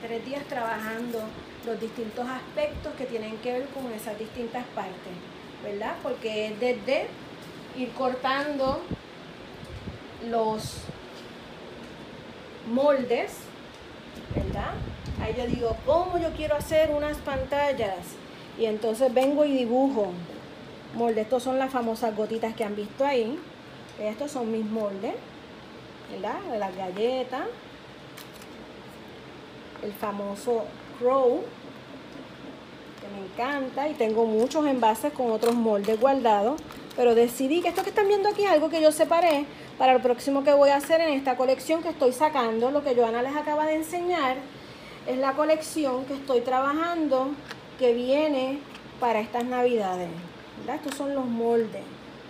tres 0.00 0.24
días 0.24 0.44
trabajando 0.44 1.20
los 1.66 1.80
distintos 1.80 2.26
aspectos 2.28 2.94
que 2.94 3.04
tienen 3.04 3.36
que 3.38 3.52
ver 3.52 3.66
con 3.68 3.90
esas 3.92 4.18
distintas 4.18 4.64
partes, 4.74 5.12
¿verdad? 5.62 5.96
Porque 6.02 6.48
es 6.48 6.60
desde 6.60 7.08
ir 7.76 7.90
cortando 7.92 8.80
los 10.28 10.78
moldes, 12.68 13.38
¿verdad? 14.34 14.72
Ahí 15.22 15.34
yo 15.36 15.46
digo, 15.46 15.76
¿cómo 15.84 16.18
yo 16.18 16.30
quiero 16.36 16.54
hacer 16.56 16.90
unas 16.90 17.16
pantallas? 17.18 17.96
Y 18.58 18.66
entonces 18.66 19.12
vengo 19.12 19.44
y 19.44 19.52
dibujo 19.52 20.12
moldes. 20.94 21.24
Estos 21.24 21.42
son 21.42 21.58
las 21.58 21.70
famosas 21.70 22.16
gotitas 22.16 22.54
que 22.54 22.64
han 22.64 22.76
visto 22.76 23.04
ahí. 23.04 23.38
Estos 24.00 24.30
son 24.30 24.50
mis 24.50 24.64
moldes, 24.64 25.14
¿verdad? 26.10 26.40
De 26.50 26.58
las 26.58 26.76
galletas. 26.76 27.42
El 29.82 29.92
famoso 29.92 30.64
crow, 30.98 31.42
que 33.00 33.08
me 33.08 33.26
encanta. 33.26 33.88
Y 33.88 33.94
tengo 33.94 34.26
muchos 34.26 34.66
envases 34.66 35.12
con 35.12 35.30
otros 35.30 35.54
moldes 35.54 36.00
guardados. 36.00 36.60
Pero 36.96 37.14
decidí 37.14 37.60
que 37.60 37.68
esto 37.68 37.84
que 37.84 37.90
están 37.90 38.08
viendo 38.08 38.28
aquí 38.28 38.44
es 38.44 38.50
algo 38.50 38.68
que 38.68 38.80
yo 38.80 38.90
separé 38.90 39.46
para 39.78 39.92
el 39.92 40.02
próximo 40.02 40.42
que 40.42 40.52
voy 40.52 40.70
a 40.70 40.76
hacer 40.76 41.00
en 41.00 41.10
esta 41.10 41.36
colección 41.36 41.80
que 41.80 41.90
estoy 41.90 42.12
sacando. 42.12 42.72
Lo 42.72 42.82
que 42.82 42.96
Joana 42.96 43.22
les 43.22 43.36
acaba 43.36 43.66
de 43.66 43.76
enseñar 43.76 44.36
es 45.08 45.16
la 45.16 45.32
colección 45.32 46.04
que 46.04 46.14
estoy 46.14 46.42
trabajando 46.42 47.30
que 47.78 47.94
viene 47.94 48.58
para 49.00 49.20
estas 49.20 49.44
navidades. 49.44 50.10
Estos 50.72 50.96
son 50.96 51.14
los 51.14 51.24
moldes. 51.24 51.82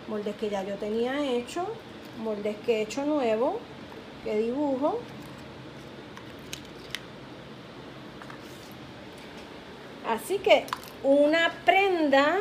Moldes 0.07 0.37
que 0.37 0.49
ya 0.49 0.63
yo 0.63 0.77
tenía 0.77 1.21
hecho, 1.21 1.67
moldes 2.23 2.57
que 2.65 2.77
he 2.77 2.83
hecho 2.83 3.05
nuevo, 3.05 3.59
que 4.23 4.39
dibujo. 4.39 5.01
Así 10.09 10.39
que 10.39 10.65
una 11.03 11.53
prenda 11.65 12.39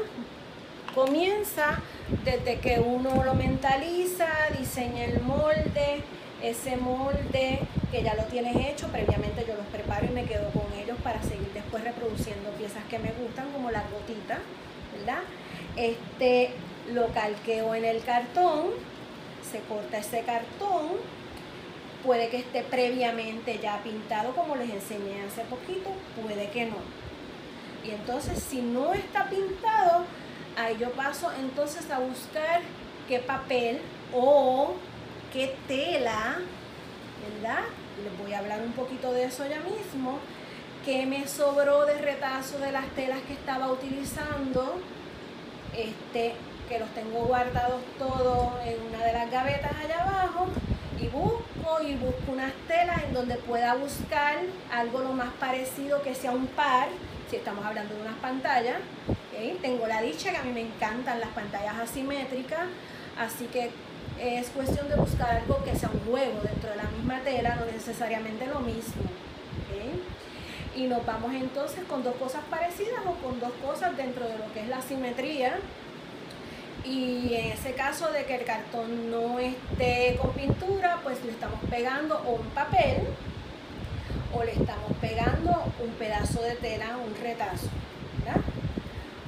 comienza 0.93 1.81
desde 2.23 2.59
que 2.59 2.79
uno 2.79 3.23
lo 3.23 3.33
mentaliza, 3.33 4.27
diseña 4.57 5.05
el 5.05 5.19
molde, 5.21 6.03
ese 6.41 6.77
molde 6.77 7.59
que 7.91 8.03
ya 8.03 8.13
lo 8.15 8.23
tienes 8.23 8.55
hecho, 8.55 8.87
previamente 8.87 9.45
yo 9.47 9.55
los 9.55 9.65
preparo 9.67 10.05
y 10.05 10.09
me 10.09 10.25
quedo 10.25 10.49
con 10.51 10.65
ellos 10.77 10.97
para 11.03 11.21
seguir 11.21 11.51
después 11.53 11.83
reproduciendo 11.83 12.49
piezas 12.51 12.83
que 12.89 12.99
me 12.99 13.11
gustan, 13.13 13.51
como 13.51 13.71
la 13.71 13.83
gotita, 13.83 14.39
¿verdad? 14.97 15.23
Este 15.75 16.51
lo 16.93 17.07
calqueo 17.07 17.75
en 17.75 17.85
el 17.85 18.03
cartón, 18.03 18.67
se 19.49 19.59
corta 19.61 19.97
ese 19.97 20.21
cartón, 20.21 20.91
puede 22.03 22.29
que 22.29 22.37
esté 22.37 22.63
previamente 22.63 23.59
ya 23.59 23.81
pintado 23.83 24.33
como 24.33 24.55
les 24.55 24.69
enseñé 24.69 25.23
hace 25.23 25.41
poquito, 25.41 25.89
puede 26.21 26.49
que 26.49 26.65
no. 26.65 26.77
Y 27.83 27.91
entonces 27.91 28.43
si 28.43 28.61
no 28.61 28.93
está 28.93 29.29
pintado, 29.29 30.05
ahí 30.57 30.77
yo 30.79 30.91
paso 30.91 31.31
entonces 31.39 31.89
a 31.89 31.99
buscar 31.99 32.61
qué 33.07 33.19
papel 33.19 33.81
o 34.13 34.73
qué 35.33 35.55
tela, 35.67 36.37
¿verdad? 37.41 37.63
Les 38.03 38.17
voy 38.19 38.33
a 38.33 38.39
hablar 38.39 38.61
un 38.61 38.73
poquito 38.73 39.11
de 39.11 39.25
eso 39.25 39.45
ya 39.47 39.59
mismo. 39.59 40.19
¿Qué 40.85 41.05
me 41.05 41.27
sobró 41.27 41.85
de 41.85 41.97
retazo 41.97 42.59
de 42.59 42.71
las 42.71 42.87
telas 42.95 43.19
que 43.27 43.33
estaba 43.33 43.71
utilizando? 43.71 44.79
Este, 45.75 46.33
que 46.69 46.79
los 46.79 46.89
tengo 46.89 47.25
guardados 47.25 47.81
todos 47.97 48.53
en 48.65 48.81
una 48.87 49.05
de 49.05 49.13
las 49.13 49.31
gavetas 49.31 49.71
allá 49.83 50.03
abajo 50.03 50.47
y 50.99 51.07
busco 51.07 51.81
y 51.81 51.95
busco 51.95 52.31
unas 52.31 52.53
telas 52.67 53.03
en 53.03 53.13
donde 53.13 53.35
pueda 53.35 53.75
buscar 53.75 54.37
algo 54.71 54.99
lo 54.99 55.13
más 55.13 55.33
parecido 55.39 56.01
que 56.01 56.15
sea 56.15 56.31
un 56.31 56.47
par, 56.47 56.87
si 57.29 57.35
estamos 57.35 57.65
hablando 57.65 57.95
de 57.95 58.01
unas 58.01 58.17
pantallas. 58.17 58.77
Tengo 59.61 59.85
la 59.85 60.01
dicha 60.01 60.31
que 60.31 60.37
a 60.37 60.43
mí 60.43 60.51
me 60.51 60.61
encantan 60.61 61.19
las 61.19 61.29
pantallas 61.29 61.77
asimétricas, 61.77 62.65
así 63.19 63.45
que 63.45 63.69
es 64.19 64.49
cuestión 64.49 64.89
de 64.89 64.95
buscar 64.95 65.37
algo 65.37 65.63
que 65.63 65.75
sea 65.75 65.89
un 65.93 65.99
juego 66.11 66.41
dentro 66.41 66.69
de 66.69 66.75
la 66.77 66.83
misma 66.83 67.19
tela, 67.21 67.55
no 67.55 67.65
necesariamente 67.65 68.47
lo 68.47 68.59
mismo. 68.59 69.03
Y 70.75 70.83
nos 70.83 71.03
vamos 71.05 71.33
entonces 71.33 71.83
con 71.85 72.03
dos 72.03 72.15
cosas 72.15 72.43
parecidas 72.51 72.99
o 73.05 73.13
con 73.25 73.39
dos 73.39 73.51
cosas 73.65 73.97
dentro 73.97 74.27
de 74.27 74.37
lo 74.37 74.53
que 74.53 74.61
es 74.61 74.67
la 74.67 74.81
simetría. 74.81 75.57
Y 76.85 77.33
en 77.33 77.51
ese 77.51 77.73
caso 77.73 78.11
de 78.11 78.25
que 78.25 78.35
el 78.35 78.45
cartón 78.45 79.09
no 79.09 79.39
esté 79.39 80.17
con 80.21 80.31
pintura, 80.33 80.99
pues 81.03 81.23
le 81.25 81.31
estamos 81.31 81.59
pegando 81.69 82.21
un 82.21 82.45
papel 82.49 83.07
o 84.33 84.43
le 84.43 84.51
estamos 84.51 84.91
pegando 85.01 85.73
un 85.79 85.89
pedazo 85.97 86.41
de 86.43 86.55
tela, 86.55 86.97
un 86.97 87.15
retazo. 87.21 87.69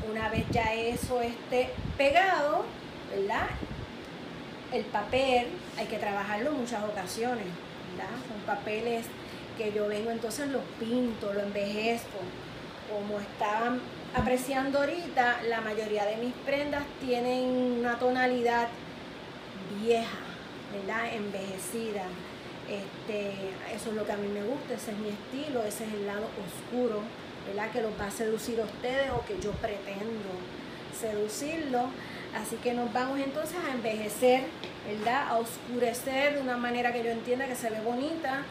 Una 0.09 0.29
vez 0.29 0.45
ya 0.51 0.73
eso 0.73 1.21
esté 1.21 1.69
pegado, 1.97 2.65
¿verdad? 3.09 3.47
El 4.71 4.83
papel 4.85 5.47
hay 5.77 5.87
que 5.87 5.97
trabajarlo 5.97 6.51
en 6.51 6.61
muchas 6.61 6.83
ocasiones, 6.83 7.45
¿verdad? 7.91 8.11
Son 8.27 8.39
papeles 8.45 9.05
que 9.57 9.73
yo 9.73 9.87
vengo 9.87 10.11
entonces 10.11 10.47
los 10.49 10.63
pinto, 10.79 11.33
lo 11.33 11.41
envejezco. 11.41 12.19
Como 12.89 13.19
estaban 13.19 13.79
apreciando 14.15 14.79
ahorita, 14.79 15.43
la 15.47 15.61
mayoría 15.61 16.05
de 16.05 16.17
mis 16.17 16.33
prendas 16.45 16.83
tienen 16.99 17.45
una 17.79 17.99
tonalidad 17.99 18.67
vieja, 19.81 20.17
¿verdad? 20.73 21.13
Envejecida. 21.13 22.03
Este, 22.69 23.31
eso 23.75 23.89
es 23.89 23.95
lo 23.95 24.05
que 24.05 24.11
a 24.11 24.17
mí 24.17 24.27
me 24.27 24.43
gusta, 24.43 24.75
ese 24.75 24.91
es 24.91 24.97
mi 24.97 25.09
estilo, 25.09 25.63
ese 25.63 25.85
es 25.85 25.93
el 25.93 26.05
lado 26.05 26.27
oscuro, 26.45 27.01
¿verdad? 27.47 27.71
Que 27.71 27.81
los 27.81 27.91
va 27.99 28.05
a 28.05 28.11
seducir 28.11 28.61
a 28.61 28.65
ustedes 28.65 29.09
o 29.11 29.25
que 29.25 29.39
yo 29.39 29.51
pretendo 29.53 30.29
seducirlo. 30.99 31.89
Así 32.35 32.57
que 32.57 32.73
nos 32.73 32.93
vamos 32.93 33.19
entonces 33.19 33.57
a 33.67 33.73
envejecer, 33.73 34.43
¿verdad? 34.87 35.29
A 35.29 35.37
oscurecer 35.37 36.35
de 36.35 36.41
una 36.41 36.57
manera 36.57 36.93
que 36.93 37.03
yo 37.03 37.09
entienda 37.09 37.47
que 37.47 37.55
se 37.55 37.69
ve 37.69 37.81
bonita. 37.81 38.43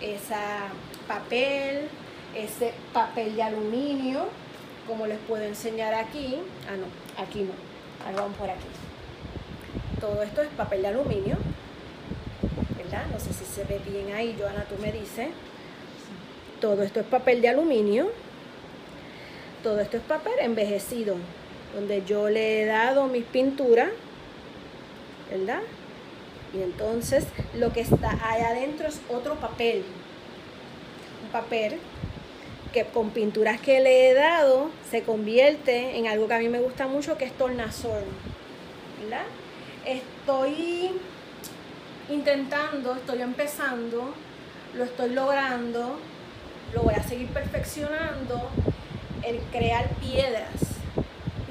Esa 0.00 0.68
papel, 1.06 1.88
ese 2.34 2.72
papel 2.92 3.36
de 3.36 3.42
aluminio, 3.42 4.26
como 4.86 5.06
les 5.06 5.18
puedo 5.18 5.44
enseñar 5.44 5.94
aquí. 5.94 6.38
Ah, 6.68 6.76
no, 6.76 7.22
aquí 7.22 7.42
no. 7.42 7.52
Ahora 8.04 8.22
vamos 8.22 8.36
por 8.38 8.50
aquí. 8.50 8.66
Todo 10.00 10.22
esto 10.22 10.42
es 10.42 10.48
papel 10.50 10.82
de 10.82 10.88
aluminio, 10.88 11.36
¿verdad? 12.76 13.06
No 13.12 13.18
sé 13.18 13.32
si 13.32 13.44
se 13.44 13.64
ve 13.64 13.80
bien 13.86 14.14
ahí, 14.14 14.36
Joana, 14.38 14.64
tú 14.64 14.76
me 14.80 14.92
dices. 14.92 15.28
Todo 16.60 16.82
esto 16.82 17.00
es 17.00 17.06
papel 17.06 17.42
de 17.42 17.48
aluminio. 17.48 18.10
Todo 19.62 19.80
esto 19.80 19.96
es 19.96 20.02
papel 20.02 20.34
envejecido 20.40 21.16
donde 21.76 22.02
yo 22.06 22.30
le 22.30 22.62
he 22.62 22.64
dado 22.64 23.06
mis 23.06 23.24
pinturas, 23.24 23.90
¿verdad? 25.30 25.60
Y 26.54 26.62
entonces 26.62 27.26
lo 27.54 27.70
que 27.74 27.82
está 27.82 28.18
ahí 28.22 28.40
adentro 28.40 28.88
es 28.88 28.98
otro 29.10 29.34
papel, 29.34 29.84
un 31.22 31.30
papel 31.30 31.78
que 32.72 32.84
con 32.84 33.10
pinturas 33.10 33.60
que 33.60 33.80
le 33.80 34.08
he 34.08 34.14
dado 34.14 34.70
se 34.90 35.02
convierte 35.02 35.98
en 35.98 36.06
algo 36.06 36.26
que 36.26 36.34
a 36.34 36.38
mí 36.38 36.48
me 36.48 36.60
gusta 36.60 36.86
mucho, 36.86 37.18
que 37.18 37.26
es 37.26 37.32
tornasol, 37.32 38.04
¿verdad? 39.02 39.26
Estoy 39.84 40.92
intentando, 42.08 42.94
estoy 42.94 43.20
empezando, 43.20 44.14
lo 44.74 44.84
estoy 44.84 45.10
logrando, 45.10 45.98
lo 46.72 46.82
voy 46.82 46.94
a 46.94 47.02
seguir 47.02 47.28
perfeccionando, 47.28 48.48
el 49.22 49.40
crear 49.52 49.90
piedras 49.96 50.65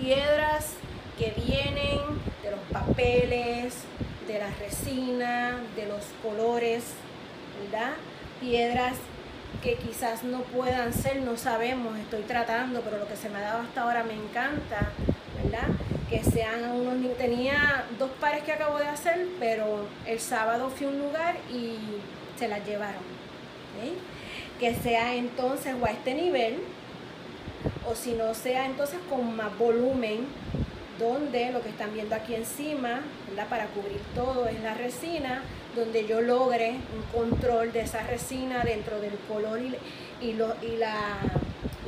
piedras 0.05 0.73
que 1.17 1.33
vienen 1.47 1.99
de 2.43 2.51
los 2.51 2.59
papeles, 2.71 3.73
de 4.27 4.37
la 4.37 4.51
resina, 4.59 5.57
de 5.75 5.87
los 5.87 6.03
colores, 6.21 6.83
¿verdad? 7.63 7.93
Piedras 8.39 8.93
que 9.63 9.75
quizás 9.77 10.23
no 10.23 10.41
puedan 10.41 10.93
ser, 10.93 11.21
no 11.21 11.37
sabemos, 11.37 11.97
estoy 11.97 12.21
tratando, 12.21 12.81
pero 12.81 12.99
lo 12.99 13.07
que 13.07 13.15
se 13.15 13.29
me 13.29 13.39
ha 13.39 13.41
dado 13.41 13.63
hasta 13.63 13.81
ahora 13.81 14.03
me 14.03 14.13
encanta, 14.13 14.91
¿verdad? 15.43 15.69
Que 16.07 16.23
sean 16.23 16.69
unos, 16.69 17.17
tenía 17.17 17.85
dos 17.97 18.11
pares 18.21 18.43
que 18.43 18.51
acabo 18.51 18.77
de 18.77 18.87
hacer, 18.87 19.25
pero 19.39 19.87
el 20.05 20.19
sábado 20.19 20.69
fui 20.69 20.85
a 20.85 20.89
un 20.89 20.99
lugar 20.99 21.35
y 21.51 21.77
se 22.37 22.47
las 22.47 22.63
llevaron, 22.63 23.01
Que 24.59 24.75
sea 24.75 25.15
entonces 25.15 25.73
o 25.81 25.83
a 25.83 25.89
este 25.89 26.13
nivel, 26.13 26.59
o 27.89 27.95
si 27.95 28.13
no 28.13 28.33
sea 28.33 28.65
entonces 28.65 28.99
con 29.09 29.35
más 29.35 29.57
volumen 29.57 30.25
donde 30.99 31.51
lo 31.51 31.61
que 31.61 31.69
están 31.69 31.93
viendo 31.93 32.15
aquí 32.15 32.35
encima, 32.35 33.01
para 33.49 33.67
cubrir 33.67 33.99
todo 34.15 34.47
es 34.47 34.61
la 34.61 34.73
resina, 34.73 35.43
donde 35.75 36.07
yo 36.07 36.21
logre 36.21 36.71
un 36.71 37.19
control 37.19 37.73
de 37.73 37.81
esa 37.81 38.01
resina 38.03 38.63
dentro 38.63 38.99
del 39.01 39.13
color 39.27 39.59
y, 39.59 39.75
y, 40.25 40.33
los 40.33 40.53
y 40.63 40.79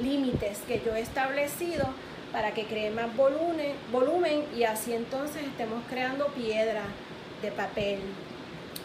límites 0.03 0.59
que 0.67 0.81
yo 0.85 0.95
he 0.95 0.99
establecido 0.99 1.87
para 2.33 2.51
que 2.51 2.65
cree 2.65 2.91
más 2.91 3.15
volumen, 3.15 3.73
volumen 3.91 4.43
y 4.55 4.63
así 4.63 4.93
entonces 4.93 5.43
estemos 5.43 5.81
creando 5.89 6.27
piedra 6.27 6.83
de 7.41 7.51
papel. 7.51 7.99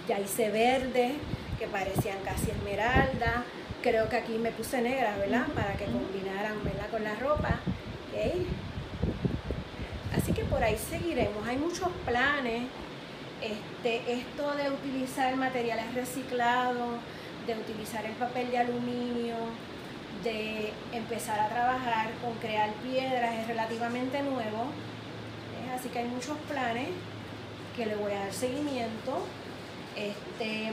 Ya 0.09 0.21
hice 0.21 0.51
verde, 0.51 1.15
que 1.63 1.69
parecían 1.69 2.19
casi 2.25 2.51
esmeralda, 2.51 3.45
Creo 3.83 4.09
que 4.09 4.17
aquí 4.17 4.39
me 4.39 4.53
puse 4.53 4.81
negra, 4.81 5.17
¿verdad? 5.17 5.45
Para 5.57 5.75
que 5.75 5.87
combinaran, 5.87 6.63
¿verdad? 6.63 6.89
Con 6.89 7.03
la 7.03 7.17
ropa. 7.17 7.59
¿ok? 8.13 8.47
Así 10.17 10.33
que 10.33 10.45
por 10.45 10.63
ahí 10.63 10.77
seguiremos. 10.79 11.45
Hay 11.49 11.57
muchos 11.57 11.89
planes. 12.07 12.69
Este, 13.41 14.13
esto 14.13 14.55
de 14.55 14.71
utilizar 14.71 15.35
materiales 15.35 15.93
reciclados, 15.95 17.01
de 17.45 17.55
utilizar 17.55 18.07
el 18.07 18.13
papel 18.13 18.53
de 18.53 18.59
aluminio, 18.59 19.35
de 20.23 20.73
empezar 20.93 21.41
a 21.41 21.49
trabajar 21.49 22.11
con 22.23 22.35
crear 22.35 22.71
piedras 22.85 23.35
es 23.35 23.49
relativamente 23.49 24.23
nuevo. 24.23 24.71
¿eh? 25.59 25.73
Así 25.75 25.89
que 25.89 25.99
hay 25.99 26.07
muchos 26.07 26.37
planes 26.49 26.91
que 27.77 27.87
le 27.87 27.97
voy 27.97 28.13
a 28.13 28.21
dar 28.21 28.33
seguimiento. 28.33 29.27
Este, 29.97 30.73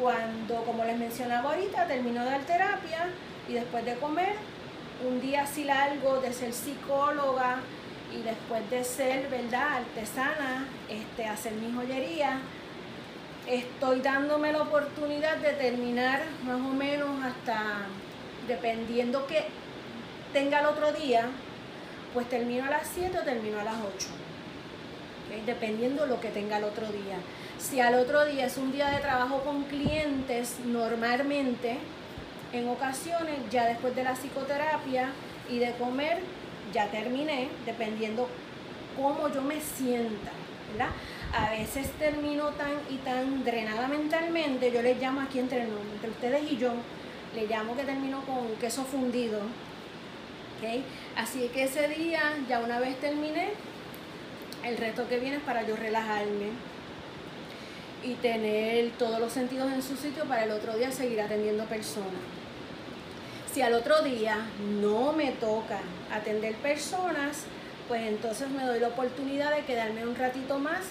cuando, 0.00 0.64
como 0.64 0.84
les 0.84 0.98
mencionaba 0.98 1.50
ahorita, 1.50 1.86
termino 1.86 2.22
de 2.24 2.30
dar 2.30 2.40
terapia 2.42 3.08
y 3.48 3.54
después 3.54 3.84
de 3.84 3.94
comer, 3.96 4.34
un 5.06 5.20
día 5.20 5.42
así 5.42 5.64
largo 5.64 6.20
de 6.20 6.32
ser 6.32 6.52
psicóloga 6.52 7.56
y 8.12 8.22
después 8.22 8.68
de 8.70 8.84
ser, 8.84 9.28
¿verdad?, 9.28 9.78
artesana, 9.78 10.66
este, 10.88 11.26
hacer 11.26 11.52
mi 11.52 11.72
joyería, 11.72 12.38
estoy 13.46 14.00
dándome 14.00 14.52
la 14.52 14.62
oportunidad 14.62 15.36
de 15.36 15.52
terminar 15.52 16.22
más 16.44 16.56
o 16.56 16.72
menos 16.72 17.08
hasta, 17.24 17.86
dependiendo 18.48 19.26
que 19.26 19.44
tenga 20.32 20.60
el 20.60 20.66
otro 20.66 20.92
día, 20.92 21.26
pues 22.12 22.28
termino 22.28 22.64
a 22.64 22.70
las 22.70 22.88
7 22.94 23.18
o 23.18 23.22
termino 23.22 23.60
a 23.60 23.64
las 23.64 23.76
8. 23.76 24.08
Dependiendo 25.44 26.06
lo 26.06 26.20
que 26.20 26.28
tenga 26.28 26.58
el 26.58 26.64
otro 26.64 26.86
día. 26.86 27.18
Si 27.58 27.80
al 27.80 27.94
otro 27.94 28.26
día 28.26 28.46
es 28.46 28.58
un 28.58 28.70
día 28.70 28.90
de 28.90 28.98
trabajo 28.98 29.42
con 29.42 29.64
clientes, 29.64 30.56
normalmente, 30.64 31.78
en 32.52 32.68
ocasiones, 32.68 33.38
ya 33.50 33.64
después 33.64 33.96
de 33.96 34.04
la 34.04 34.14
psicoterapia 34.14 35.10
y 35.48 35.58
de 35.58 35.72
comer, 35.72 36.18
ya 36.72 36.90
terminé, 36.90 37.48
dependiendo 37.64 38.28
cómo 38.94 39.28
yo 39.32 39.40
me 39.40 39.60
sienta. 39.60 40.30
A 41.32 41.50
veces 41.50 41.90
termino 41.92 42.48
tan 42.50 42.72
y 42.90 42.96
tan 42.98 43.42
drenada 43.44 43.88
mentalmente, 43.88 44.70
yo 44.70 44.82
les 44.82 45.00
llamo 45.00 45.22
aquí 45.22 45.38
entre, 45.38 45.62
entre 45.62 46.10
ustedes 46.10 46.52
y 46.52 46.58
yo, 46.58 46.72
le 47.34 47.46
llamo 47.46 47.74
que 47.74 47.84
termino 47.84 48.20
con 48.26 48.54
queso 48.60 48.84
fundido. 48.84 49.40
Así 51.16 51.48
que 51.52 51.64
ese 51.64 51.88
día, 51.88 52.20
ya 52.48 52.60
una 52.60 52.78
vez 52.78 53.00
terminé, 53.00 53.48
el 54.62 54.76
resto 54.76 55.08
que 55.08 55.18
viene 55.18 55.36
es 55.36 55.42
para 55.42 55.66
yo 55.66 55.74
relajarme 55.76 56.75
y 58.06 58.14
tener 58.14 58.92
todos 58.92 59.18
los 59.18 59.32
sentidos 59.32 59.72
en 59.72 59.82
su 59.82 59.96
sitio 59.96 60.24
para 60.24 60.44
el 60.44 60.52
otro 60.52 60.76
día 60.76 60.92
seguir 60.92 61.20
atendiendo 61.20 61.64
personas. 61.64 62.12
Si 63.52 63.62
al 63.62 63.74
otro 63.74 64.02
día 64.02 64.46
no 64.80 65.12
me 65.12 65.32
toca 65.32 65.80
atender 66.12 66.54
personas, 66.56 67.44
pues 67.88 68.02
entonces 68.02 68.48
me 68.48 68.64
doy 68.64 68.78
la 68.78 68.88
oportunidad 68.88 69.54
de 69.54 69.64
quedarme 69.64 70.06
un 70.06 70.14
ratito 70.14 70.58
más 70.58 70.82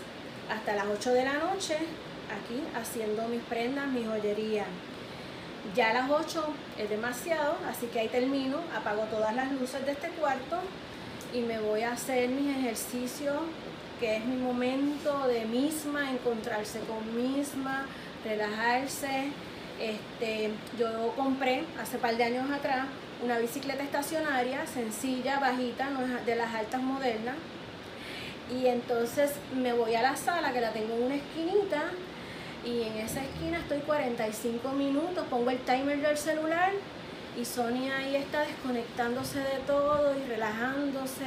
hasta 0.50 0.76
las 0.76 0.88
8 0.88 1.14
de 1.14 1.24
la 1.24 1.34
noche 1.34 1.78
aquí 2.26 2.62
haciendo 2.76 3.28
mis 3.30 3.42
prendas, 3.44 3.88
mi 3.88 4.04
joyería. 4.04 4.66
Ya 5.74 5.92
a 5.92 5.94
las 5.94 6.10
8 6.10 6.44
es 6.78 6.90
demasiado, 6.90 7.56
así 7.70 7.88
que 7.88 8.02
ahí 8.02 8.08
termino, 8.10 8.58
apago 8.76 9.04
todas 9.04 9.34
las 9.34 9.52
luces 9.54 9.86
de 9.86 9.94
este 9.94 10.10
cuarto 10.10 10.58
y 11.34 11.42
me 11.42 11.60
voy 11.60 11.82
a 11.82 11.94
hacer 11.94 12.30
mis 12.30 12.58
ejercicios, 12.58 13.38
que 14.00 14.18
es 14.18 14.26
mi 14.26 14.38
momento 14.38 15.28
de 15.28 15.46
misma, 15.46 16.12
encontrarse 16.12 16.80
con 16.82 17.16
misma, 17.16 17.86
relajarse, 18.24 19.32
este, 19.80 20.52
yo 20.80 21.14
compré 21.16 21.64
hace 21.82 21.98
par 21.98 22.16
de 22.16 22.24
años 22.24 22.50
atrás 22.50 22.88
una 23.24 23.38
bicicleta 23.38 23.84
estacionaria, 23.84 24.66
sencilla, 24.68 25.40
bajita, 25.40 25.90
no 25.90 26.02
es 26.02 26.26
de 26.26 26.36
las 26.36 26.54
altas 26.54 26.82
modernas. 26.82 27.36
Y 28.54 28.68
entonces 28.68 29.32
me 29.56 29.74
voy 29.74 29.96
a 29.96 30.02
la 30.02 30.16
sala 30.16 30.54
que 30.54 30.62
la 30.62 30.72
tengo 30.72 30.96
en 30.96 31.04
una 31.04 31.16
esquinita 31.16 31.84
y 32.64 32.84
en 32.84 32.98
esa 32.98 33.22
esquina 33.24 33.60
estoy 33.60 33.80
45 33.80 34.70
minutos, 34.72 35.26
pongo 35.30 35.50
el 35.50 35.60
timer 35.60 36.02
del 36.02 36.18
celular 36.18 36.72
y 37.40 37.46
Sonia 37.46 37.98
ahí 37.98 38.16
está 38.16 38.42
desconectándose 38.42 39.40
de 39.40 39.60
todo 39.68 40.16
y 40.18 40.30
relajándose 40.30 41.26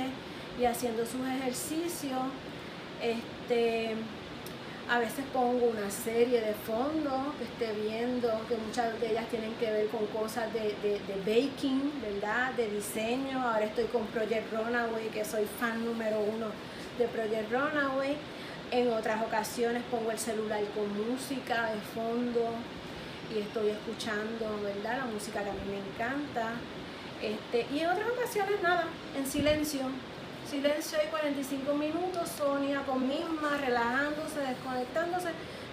y 0.60 0.64
haciendo 0.64 1.04
sus 1.04 1.26
ejercicios. 1.26 2.20
Este, 3.02 3.94
a 4.90 4.98
veces 4.98 5.24
pongo 5.34 5.66
una 5.66 5.90
serie 5.90 6.40
de 6.40 6.54
fondo 6.54 7.34
que 7.38 7.44
esté 7.44 7.78
viendo, 7.78 8.28
que 8.48 8.56
muchas 8.56 8.98
de 9.00 9.10
ellas 9.10 9.28
tienen 9.28 9.54
que 9.56 9.70
ver 9.70 9.88
con 9.88 10.06
cosas 10.06 10.50
de, 10.54 10.74
baking, 11.26 11.92
¿verdad? 12.00 12.52
De 12.52 12.70
diseño. 12.70 13.42
Ahora 13.42 13.66
estoy 13.66 13.84
con 13.84 14.06
Project 14.06 14.50
Runaway, 14.50 15.08
que 15.08 15.24
soy 15.24 15.44
fan 15.60 15.84
número 15.84 16.20
uno 16.20 16.46
de 16.98 17.06
Project 17.06 17.52
Runaway. 17.52 18.16
En 18.70 18.92
otras 18.92 19.22
ocasiones 19.22 19.82
pongo 19.90 20.10
el 20.10 20.18
celular 20.18 20.62
con 20.74 21.10
música 21.10 21.70
de 21.70 21.80
fondo 21.94 22.54
y 23.34 23.40
estoy 23.40 23.68
escuchando, 23.68 24.60
¿verdad? 24.62 24.98
La 24.98 25.04
música 25.04 25.42
que 25.42 25.50
a 25.50 25.52
mí 25.52 25.60
me 25.68 25.78
encanta. 25.78 26.52
Este, 27.22 27.66
y 27.74 27.80
en 27.80 27.88
otras 27.88 28.08
ocasiones 28.08 28.62
nada, 28.62 28.86
en 29.18 29.26
silencio, 29.26 29.82
silencio 30.48 30.98
y 31.04 31.08
45 31.08 31.74
minutos, 31.74 32.28
Sonia 32.36 32.82
con 32.86 33.06
misma, 33.06 33.58
relajándose, 33.58 34.40
desconectándose, 34.40 35.28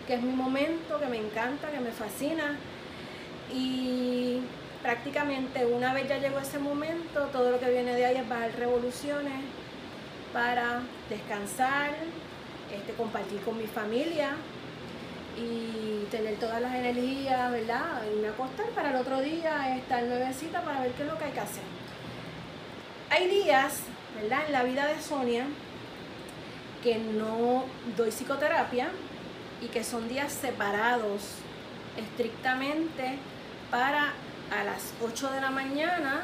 que 0.05 0.15
es 0.15 0.21
mi 0.21 0.33
momento, 0.33 0.99
que 0.99 1.05
me 1.05 1.17
encanta, 1.17 1.71
que 1.71 1.79
me 1.79 1.91
fascina. 1.91 2.57
Y 3.53 4.41
prácticamente 4.81 5.65
una 5.65 5.93
vez 5.93 6.09
ya 6.09 6.17
llegó 6.17 6.39
ese 6.39 6.59
momento, 6.59 7.21
todo 7.31 7.51
lo 7.51 7.59
que 7.59 7.69
viene 7.69 7.95
de 7.95 8.05
ahí 8.05 8.17
es 8.17 8.27
bajar 8.27 8.51
revoluciones 8.57 9.41
para 10.33 10.81
descansar, 11.09 11.91
este, 12.73 12.93
compartir 12.93 13.39
con 13.41 13.57
mi 13.57 13.67
familia 13.67 14.31
y 15.37 16.05
tener 16.11 16.35
todas 16.35 16.61
las 16.61 16.75
energías, 16.75 17.51
¿verdad? 17.51 18.03
Y 18.11 18.21
me 18.21 18.27
acostar 18.29 18.67
para 18.69 18.89
el 18.89 18.97
otro 18.97 19.21
día 19.21 19.77
estar 19.77 20.03
nuevecita 20.03 20.61
para 20.61 20.81
ver 20.81 20.91
qué 20.91 21.03
es 21.03 21.09
lo 21.09 21.17
que 21.17 21.25
hay 21.25 21.31
que 21.31 21.39
hacer. 21.39 21.63
Hay 23.09 23.27
días 23.29 23.83
¿verdad? 24.21 24.45
En 24.47 24.51
la 24.51 24.63
vida 24.63 24.87
de 24.87 25.01
Sonia, 25.01 25.45
que 26.83 26.97
no 26.97 27.65
doy 27.97 28.09
psicoterapia 28.09 28.89
y 29.61 29.67
que 29.67 29.83
son 29.83 30.07
días 30.07 30.31
separados 30.31 31.23
estrictamente 31.97 33.17
para 33.71 34.13
a 34.51 34.63
las 34.63 34.93
8 35.03 35.31
de 35.31 35.41
la 35.41 35.49
mañana, 35.49 36.23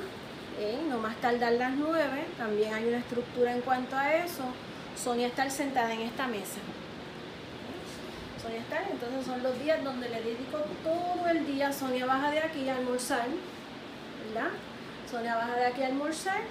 ¿eh? 0.60 0.80
no 0.88 1.00
más 1.00 1.16
tardar 1.18 1.54
las 1.54 1.72
9, 1.72 2.26
también 2.38 2.74
hay 2.74 2.86
una 2.86 3.00
estructura 3.00 3.54
en 3.54 3.62
cuanto 3.62 3.96
a 3.96 4.14
eso, 4.14 4.44
Sonia 4.96 5.28
está 5.28 5.50
sentada 5.50 5.92
en 5.94 6.02
esta 6.02 6.28
mesa. 6.28 6.60
Sonia 8.42 8.60
está, 8.60 8.84
entonces 8.90 9.26
son 9.26 9.42
los 9.42 9.60
días 9.60 9.84
donde 9.84 10.10
le 10.10 10.22
dedico 10.22 10.60
todo 10.84 11.28
el 11.30 11.46
día, 11.48 11.72
Sonia 11.74 12.06
baja 12.06 12.32
de 12.32 12.40
aquí 12.40 12.70
a 12.70 12.78
almorzar, 12.78 13.28
¿verdad? 14.28 14.50
Sonia 15.10 15.36
baja 15.36 15.56
de 15.56 15.66
aquí 15.66 15.82
a 15.84 15.88
almorzar 15.88 16.42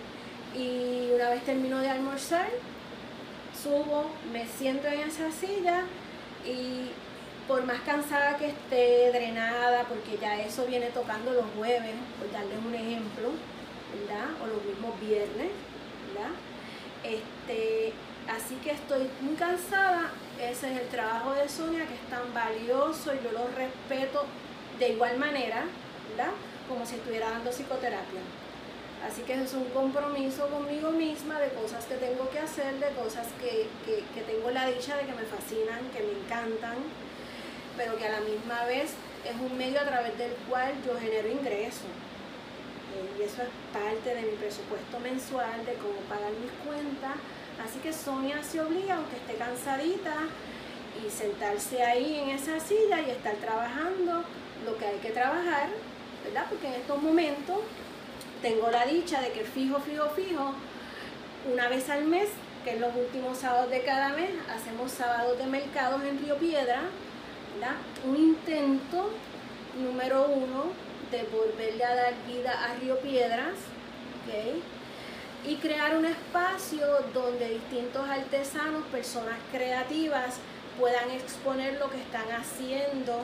y 0.57 1.11
una 1.15 1.31
vez 1.31 1.45
termino 1.45 1.79
de 1.79 1.89
almorzar, 1.89 2.49
subo, 3.63 4.11
me 4.33 4.47
siento 4.47 4.89
en 4.89 5.01
esa 5.01 5.31
silla 5.31 5.83
y 6.45 6.91
por 7.47 7.65
más 7.65 7.81
cansada 7.81 8.37
que 8.37 8.47
esté, 8.47 9.11
drenada, 9.13 9.85
porque 9.85 10.19
ya 10.21 10.41
eso 10.41 10.67
viene 10.67 10.87
tocando 10.87 11.33
los 11.33 11.47
jueves, 11.57 11.95
por 12.19 12.31
darles 12.31 12.59
un 12.65 12.75
ejemplo, 12.75 13.31
¿verdad? 13.99 14.29
O 14.43 14.47
los 14.47 14.65
mismos 14.65 14.99
viernes, 15.01 15.51
¿verdad? 16.15 16.31
Este, 17.03 17.93
así 18.29 18.55
que 18.57 18.71
estoy 18.71 19.11
muy 19.21 19.35
cansada, 19.35 20.11
ese 20.41 20.73
es 20.73 20.81
el 20.81 20.89
trabajo 20.89 21.33
de 21.33 21.49
Sonia 21.49 21.87
que 21.87 21.95
es 21.95 22.09
tan 22.09 22.33
valioso 22.33 23.13
y 23.15 23.25
yo 23.25 23.33
lo 23.33 23.49
respeto 23.49 24.27
de 24.79 24.91
igual 24.91 25.19
manera, 25.19 25.65
¿verdad? 26.11 26.33
Como 26.69 26.87
si 26.87 26.95
estuviera 26.95 27.31
dando 27.31 27.51
psicoterapia. 27.51 28.21
Así 29.07 29.23
que 29.23 29.33
es 29.33 29.55
un 29.55 29.65
compromiso 29.71 30.47
conmigo 30.49 30.91
misma 30.91 31.41
de 31.41 31.49
cosas 31.51 31.87
que 31.87 31.95
tengo 31.97 32.29
que 32.29 32.39
hacer, 32.39 32.75
de 32.75 32.89
cosas 32.91 33.27
que, 33.41 33.67
tengo 34.27 34.51
la 34.51 34.67
dicha 34.67 34.97
de 34.97 35.07
que 35.07 35.13
me 35.13 35.25
fascinan, 35.25 35.89
que 35.93 36.03
me 36.03 36.13
encantan, 36.21 36.77
pero 37.77 37.97
que 37.97 38.07
a 38.07 38.13
la 38.13 38.21
misma 38.21 38.65
vez 38.65 38.93
es 39.25 39.41
un 39.41 39.57
medio 39.57 39.81
a 39.81 39.85
través 39.85 40.17
del 40.19 40.33
cual 40.49 40.75
yo 40.87 40.99
genero 41.01 41.29
ingresos. 41.29 41.89
Eh, 42.93 43.21
y 43.21 43.23
eso 43.23 43.43
es 43.43 43.49
parte 43.73 44.15
de 44.15 44.23
mi 44.23 44.37
presupuesto 44.37 45.01
mensual, 45.01 45.65
de 45.65 45.75
cómo 45.75 46.01
pagar 46.09 46.33
mis 46.33 46.53
cuentas. 46.67 47.17
Así 47.65 47.79
que 47.79 47.93
Sonia 47.93 48.43
se 48.43 48.61
obliga, 48.61 48.97
aunque 48.97 49.17
esté 49.17 49.35
cansadita, 49.35 50.29
y 51.01 51.11
sentarse 51.11 51.83
ahí 51.83 52.19
en 52.19 52.31
esa 52.31 52.61
silla 52.61 53.01
y 53.01 53.11
estar 53.11 53.35
trabajando 53.37 54.25
lo 54.67 54.77
que 54.77 54.85
hay 54.85 54.99
que 54.99 55.11
trabajar, 55.11 55.69
¿verdad? 56.25 56.47
Porque 56.51 56.69
en 56.69 56.75
estos 56.75 57.01
momentos 57.01 57.59
tengo 58.43 58.71
la 58.71 58.87
dicha 58.87 59.21
de 59.21 59.33
que 59.33 59.45
fijo, 59.45 59.79
fijo, 59.81 60.09
fijo, 60.11 60.55
una 61.53 61.69
vez 61.69 61.89
al 61.91 62.05
mes, 62.05 62.29
que 62.65 62.75
es 62.75 62.81
los 62.81 62.95
últimos 62.95 63.39
sábados 63.39 63.71
de 63.71 63.83
cada 63.83 64.11
mes, 64.11 64.31
hacemos 64.55 64.93
sábados 64.93 65.39
de 65.39 65.47
mercados 65.47 66.03
en 66.05 66.19
Río 66.19 66.37
Piedra, 66.37 66.83
Un 68.07 68.17
intento 68.17 69.11
número 69.83 70.27
uno 70.29 70.73
de 71.11 71.25
volverle 71.25 71.85
a 71.85 71.95
dar 71.95 72.15
vida 72.27 72.53
a 72.65 72.75
Río 72.77 72.99
Piedras, 73.01 73.55
y 75.47 75.57
crear 75.57 75.97
un 75.97 76.05
espacio 76.05 76.87
donde 77.13 77.49
distintos 77.49 78.09
artesanos, 78.09 78.85
personas 78.93 79.37
creativas, 79.51 80.37
puedan 80.79 81.11
exponer 81.11 81.79
lo 81.79 81.91
que 81.91 81.99
están 81.99 82.31
haciendo 82.31 83.23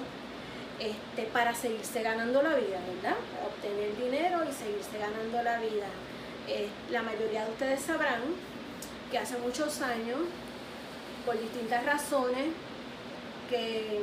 este, 0.79 1.23
para 1.33 1.55
seguirse 1.55 2.03
ganando 2.03 2.43
la 2.43 2.55
vida, 2.55 2.79
¿verdad? 2.95 3.17
Obtener 3.47 3.97
dinero 3.97 4.43
y 4.45 4.53
seguirse 4.53 4.99
ganando 4.99 5.43
la 5.43 5.59
vida. 5.59 5.87
Eh, 6.49 6.69
la 6.91 7.03
mayoría 7.03 7.45
de 7.45 7.51
ustedes 7.51 7.81
sabrán 7.81 8.21
que 9.11 9.19
hace 9.19 9.39
muchos 9.39 9.81
años, 9.81 10.19
por 11.25 11.39
distintas 11.41 11.85
razones, 11.85 12.47
que 13.49 14.03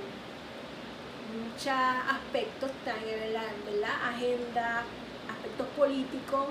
muchos 1.34 1.68
aspectos 1.68 2.70
están 2.72 2.98
en 3.08 3.82
la 3.82 4.10
agenda, 4.10 4.84
aspectos 5.30 5.68
políticos, 5.78 6.48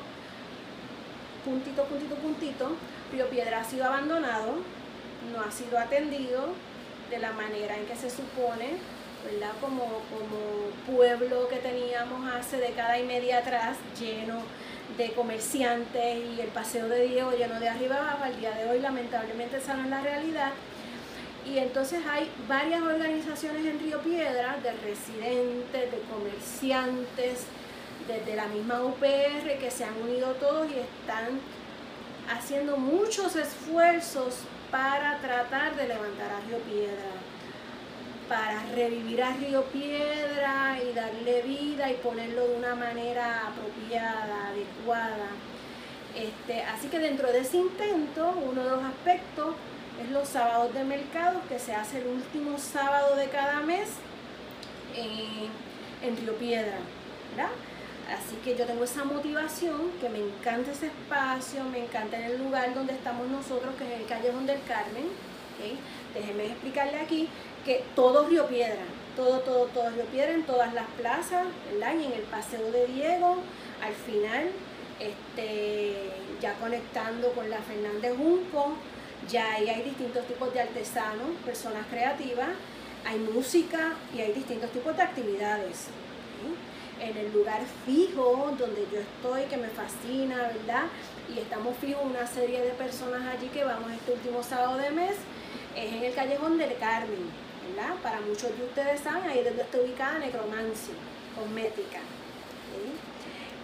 puntito, 1.44 1.84
puntito, 1.84 2.14
puntito, 2.16 2.76
Río 3.12 3.28
Piedra 3.28 3.60
ha 3.60 3.64
sido 3.64 3.84
abandonado, 3.84 4.56
no 5.32 5.40
ha 5.40 5.50
sido 5.50 5.78
atendido 5.78 6.48
de 7.10 7.18
la 7.18 7.32
manera 7.32 7.76
en 7.76 7.86
que 7.86 7.96
se 7.96 8.10
supone, 8.10 8.78
¿verdad? 9.24 9.52
Como, 9.60 9.84
como 9.84 10.96
pueblo 10.96 11.48
que 11.48 11.56
teníamos 11.56 12.30
hace 12.32 12.56
década 12.58 12.98
y 12.98 13.04
media 13.04 13.38
atrás, 13.38 13.76
lleno 13.98 14.42
de 14.96 15.12
comerciantes 15.12 16.18
y 16.36 16.40
el 16.40 16.48
paseo 16.48 16.88
de 16.88 17.06
Diego 17.06 17.32
lleno 17.32 17.58
de 17.58 17.68
arriba 17.68 17.96
abajo, 17.96 18.24
al 18.24 18.38
día 18.38 18.50
de 18.52 18.70
hoy 18.70 18.80
lamentablemente 18.80 19.56
esa 19.56 19.74
no 19.74 19.84
es 19.84 19.90
la 19.90 20.00
realidad. 20.00 20.52
Y 21.46 21.58
entonces 21.58 22.00
hay 22.08 22.30
varias 22.46 22.82
organizaciones 22.82 23.66
en 23.66 23.80
Río 23.80 24.00
Piedra, 24.00 24.58
de 24.62 24.72
residentes, 24.72 25.90
de 25.90 25.98
comerciantes, 26.10 27.46
desde 28.06 28.36
la 28.36 28.46
misma 28.46 28.82
UPR 28.82 29.58
que 29.58 29.70
se 29.70 29.84
han 29.84 29.96
unido 30.02 30.32
todos 30.34 30.68
y 30.70 30.78
están 30.78 31.40
haciendo 32.30 32.76
muchos 32.76 33.34
esfuerzos 33.36 34.40
para 34.70 35.18
tratar 35.18 35.74
de 35.76 35.88
levantar 35.88 36.30
a 36.30 36.40
Río 36.46 36.58
Piedra, 36.58 37.10
para 38.32 38.64
revivir 38.74 39.22
a 39.22 39.34
Río 39.34 39.62
Piedra 39.64 40.78
y 40.82 40.94
darle 40.94 41.42
vida 41.42 41.90
y 41.90 41.96
ponerlo 41.96 42.48
de 42.48 42.56
una 42.56 42.74
manera 42.74 43.48
apropiada, 43.48 44.48
adecuada. 44.48 45.28
Este, 46.16 46.62
así 46.62 46.88
que 46.88 46.98
dentro 46.98 47.30
de 47.30 47.40
ese 47.40 47.58
intento, 47.58 48.30
uno 48.30 48.64
de 48.64 48.70
los 48.70 48.84
aspectos 48.84 49.54
es 50.02 50.10
los 50.10 50.26
sábados 50.26 50.72
de 50.72 50.82
mercado, 50.82 51.42
que 51.46 51.58
se 51.58 51.74
hace 51.74 51.98
el 51.98 52.06
último 52.06 52.58
sábado 52.58 53.16
de 53.16 53.28
cada 53.28 53.60
mes 53.60 53.90
en, 54.96 56.16
Río 56.16 56.34
Piedra. 56.36 56.78
¿verdad? 57.36 57.52
Así 58.16 58.36
que 58.42 58.56
yo 58.56 58.64
tengo 58.64 58.84
esa 58.84 59.04
motivación, 59.04 59.90
que 60.00 60.08
me 60.08 60.20
encanta 60.20 60.70
ese 60.70 60.86
espacio, 60.86 61.64
me 61.64 61.84
encanta 61.84 62.16
el 62.16 62.38
lugar 62.42 62.72
donde 62.72 62.94
estamos 62.94 63.28
nosotros, 63.28 63.74
que 63.76 63.84
es 63.92 64.00
el 64.00 64.06
Callejón 64.06 64.46
del 64.46 64.62
Carmen. 64.62 65.04
¿okay? 65.54 65.78
Déjenme 66.14 66.46
explicarle 66.46 66.98
aquí 66.98 67.28
que 67.64 67.84
todo 67.94 68.28
Río 68.28 68.46
Piedra, 68.46 68.82
todo, 69.16 69.40
todo, 69.40 69.66
todo 69.66 69.90
Río 69.90 70.04
Piedra, 70.06 70.32
en 70.32 70.44
todas 70.44 70.72
las 70.74 70.86
plazas, 70.98 71.46
¿verdad? 71.70 71.94
Y 72.00 72.04
en 72.06 72.12
el 72.12 72.22
Paseo 72.22 72.70
de 72.70 72.86
Diego, 72.86 73.36
al 73.82 73.94
final, 73.94 74.50
este, 74.98 76.10
ya 76.40 76.54
conectando 76.54 77.32
con 77.32 77.48
la 77.50 77.58
Fernández 77.58 78.16
Junco, 78.16 78.74
ya 79.28 79.54
ahí 79.54 79.68
hay 79.68 79.82
distintos 79.82 80.26
tipos 80.26 80.52
de 80.52 80.60
artesanos, 80.60 81.30
personas 81.44 81.86
creativas, 81.88 82.48
hay 83.04 83.18
música 83.18 83.94
y 84.14 84.20
hay 84.20 84.32
distintos 84.32 84.70
tipos 84.70 84.96
de 84.96 85.02
actividades 85.02 85.88
en 87.02 87.16
el 87.16 87.32
lugar 87.32 87.60
fijo 87.84 88.54
donde 88.56 88.86
yo 88.92 89.00
estoy, 89.00 89.42
que 89.50 89.56
me 89.56 89.68
fascina, 89.68 90.36
¿verdad? 90.36 90.84
Y 91.34 91.40
estamos 91.40 91.76
fijos 91.78 92.02
una 92.04 92.26
serie 92.26 92.62
de 92.62 92.70
personas 92.70 93.22
allí 93.26 93.48
que 93.48 93.64
vamos 93.64 93.90
este 93.92 94.12
último 94.12 94.42
sábado 94.42 94.78
de 94.78 94.90
mes, 94.90 95.16
es 95.76 95.92
en 95.92 96.04
el 96.04 96.14
callejón 96.14 96.58
del 96.58 96.76
Carmen, 96.76 97.26
Para 98.02 98.20
muchos 98.20 98.56
de 98.58 98.64
ustedes 98.64 99.00
saben, 99.00 99.30
ahí 99.30 99.38
es 99.38 99.44
donde 99.44 99.62
está 99.62 99.78
ubicada 99.78 100.18
Necromancia, 100.18 100.94
cosmética. 101.38 102.00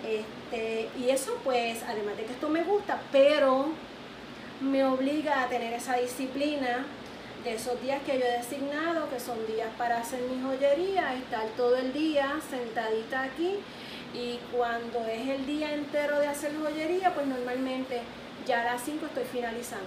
Este, 0.07 0.89
y 0.97 1.11
eso 1.11 1.39
pues, 1.43 1.83
además 1.83 2.17
de 2.17 2.25
que 2.25 2.33
esto 2.33 2.49
me 2.49 2.63
gusta, 2.63 3.01
pero 3.11 3.67
me 4.61 4.85
obliga 4.85 5.43
a 5.43 5.49
tener 5.49 5.73
esa 5.73 5.97
disciplina 5.97 6.87
de 7.45 7.55
esos 7.55 7.81
días 7.83 8.01
que 8.05 8.19
yo 8.19 8.25
he 8.25 8.39
designado, 8.39 9.09
que 9.11 9.21
son 9.21 9.47
días 9.47 9.69
para 9.77 10.01
hacer 10.01 10.21
mi 10.23 10.43
joyería, 10.43 11.15
estar 11.15 11.47
todo 11.57 11.77
el 11.77 11.93
día 11.93 12.41
sentadita 12.49 13.25
aquí 13.25 13.57
y 14.15 14.39
cuando 14.53 15.05
es 15.07 15.29
el 15.29 15.47
día 15.47 15.75
entero 15.75 16.19
de 16.19 16.29
hacer 16.29 16.53
joyería, 16.57 17.15
pues 17.15 17.27
normalmente 17.27 18.01
ya 18.47 18.63
a 18.63 18.73
las 18.73 18.83
5 18.83 19.07
estoy 19.07 19.25
finalizando, 19.25 19.85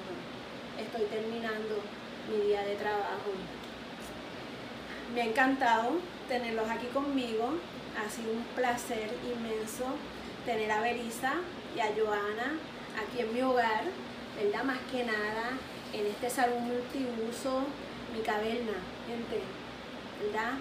estoy 0.79 1.05
terminando 1.05 1.75
mi 2.29 2.47
día 2.47 2.61
de 2.63 2.75
trabajo. 2.75 3.31
Me 5.13 5.21
ha 5.21 5.25
encantado 5.25 5.99
tenerlos 6.29 6.69
aquí 6.69 6.87
conmigo, 6.87 7.49
ha 7.99 8.09
sido 8.09 8.31
un 8.31 8.43
placer 8.55 9.09
inmenso 9.25 9.83
tener 10.45 10.71
a 10.71 10.79
Belisa 10.79 11.33
y 11.75 11.81
a 11.81 11.87
Joana 11.87 12.55
aquí 12.95 13.19
en 13.19 13.33
mi 13.33 13.41
hogar, 13.41 13.83
¿verdad? 14.41 14.63
Más 14.63 14.79
que 14.89 15.03
nada 15.03 15.57
en 15.91 16.07
este 16.07 16.29
salón 16.29 16.63
multiuso, 16.63 17.63
mi 18.15 18.21
caverna, 18.21 18.71
gente, 19.05 19.41
¿verdad? 20.23 20.53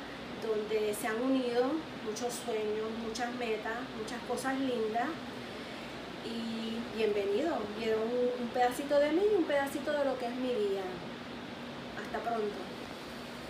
Donde 0.43 0.95
se 0.95 1.07
han 1.07 1.23
unido 1.23 1.67
muchos 2.05 2.35
sueños, 2.35 2.91
muchas 3.07 3.33
metas, 3.37 3.79
muchas 3.97 4.21
cosas 4.27 4.59
lindas. 4.59 5.09
Y 6.25 6.97
bienvenido, 6.97 7.57
vieron 7.79 8.03
un, 8.03 8.49
pedacito 8.49 8.99
de 8.99 9.13
mí 9.13 9.23
y 9.33 9.37
un 9.37 9.45
pedacito 9.45 9.93
de 9.93 10.05
lo 10.05 10.19
que 10.19 10.27
es 10.27 10.35
mi 10.35 10.49
vida. 10.49 10.83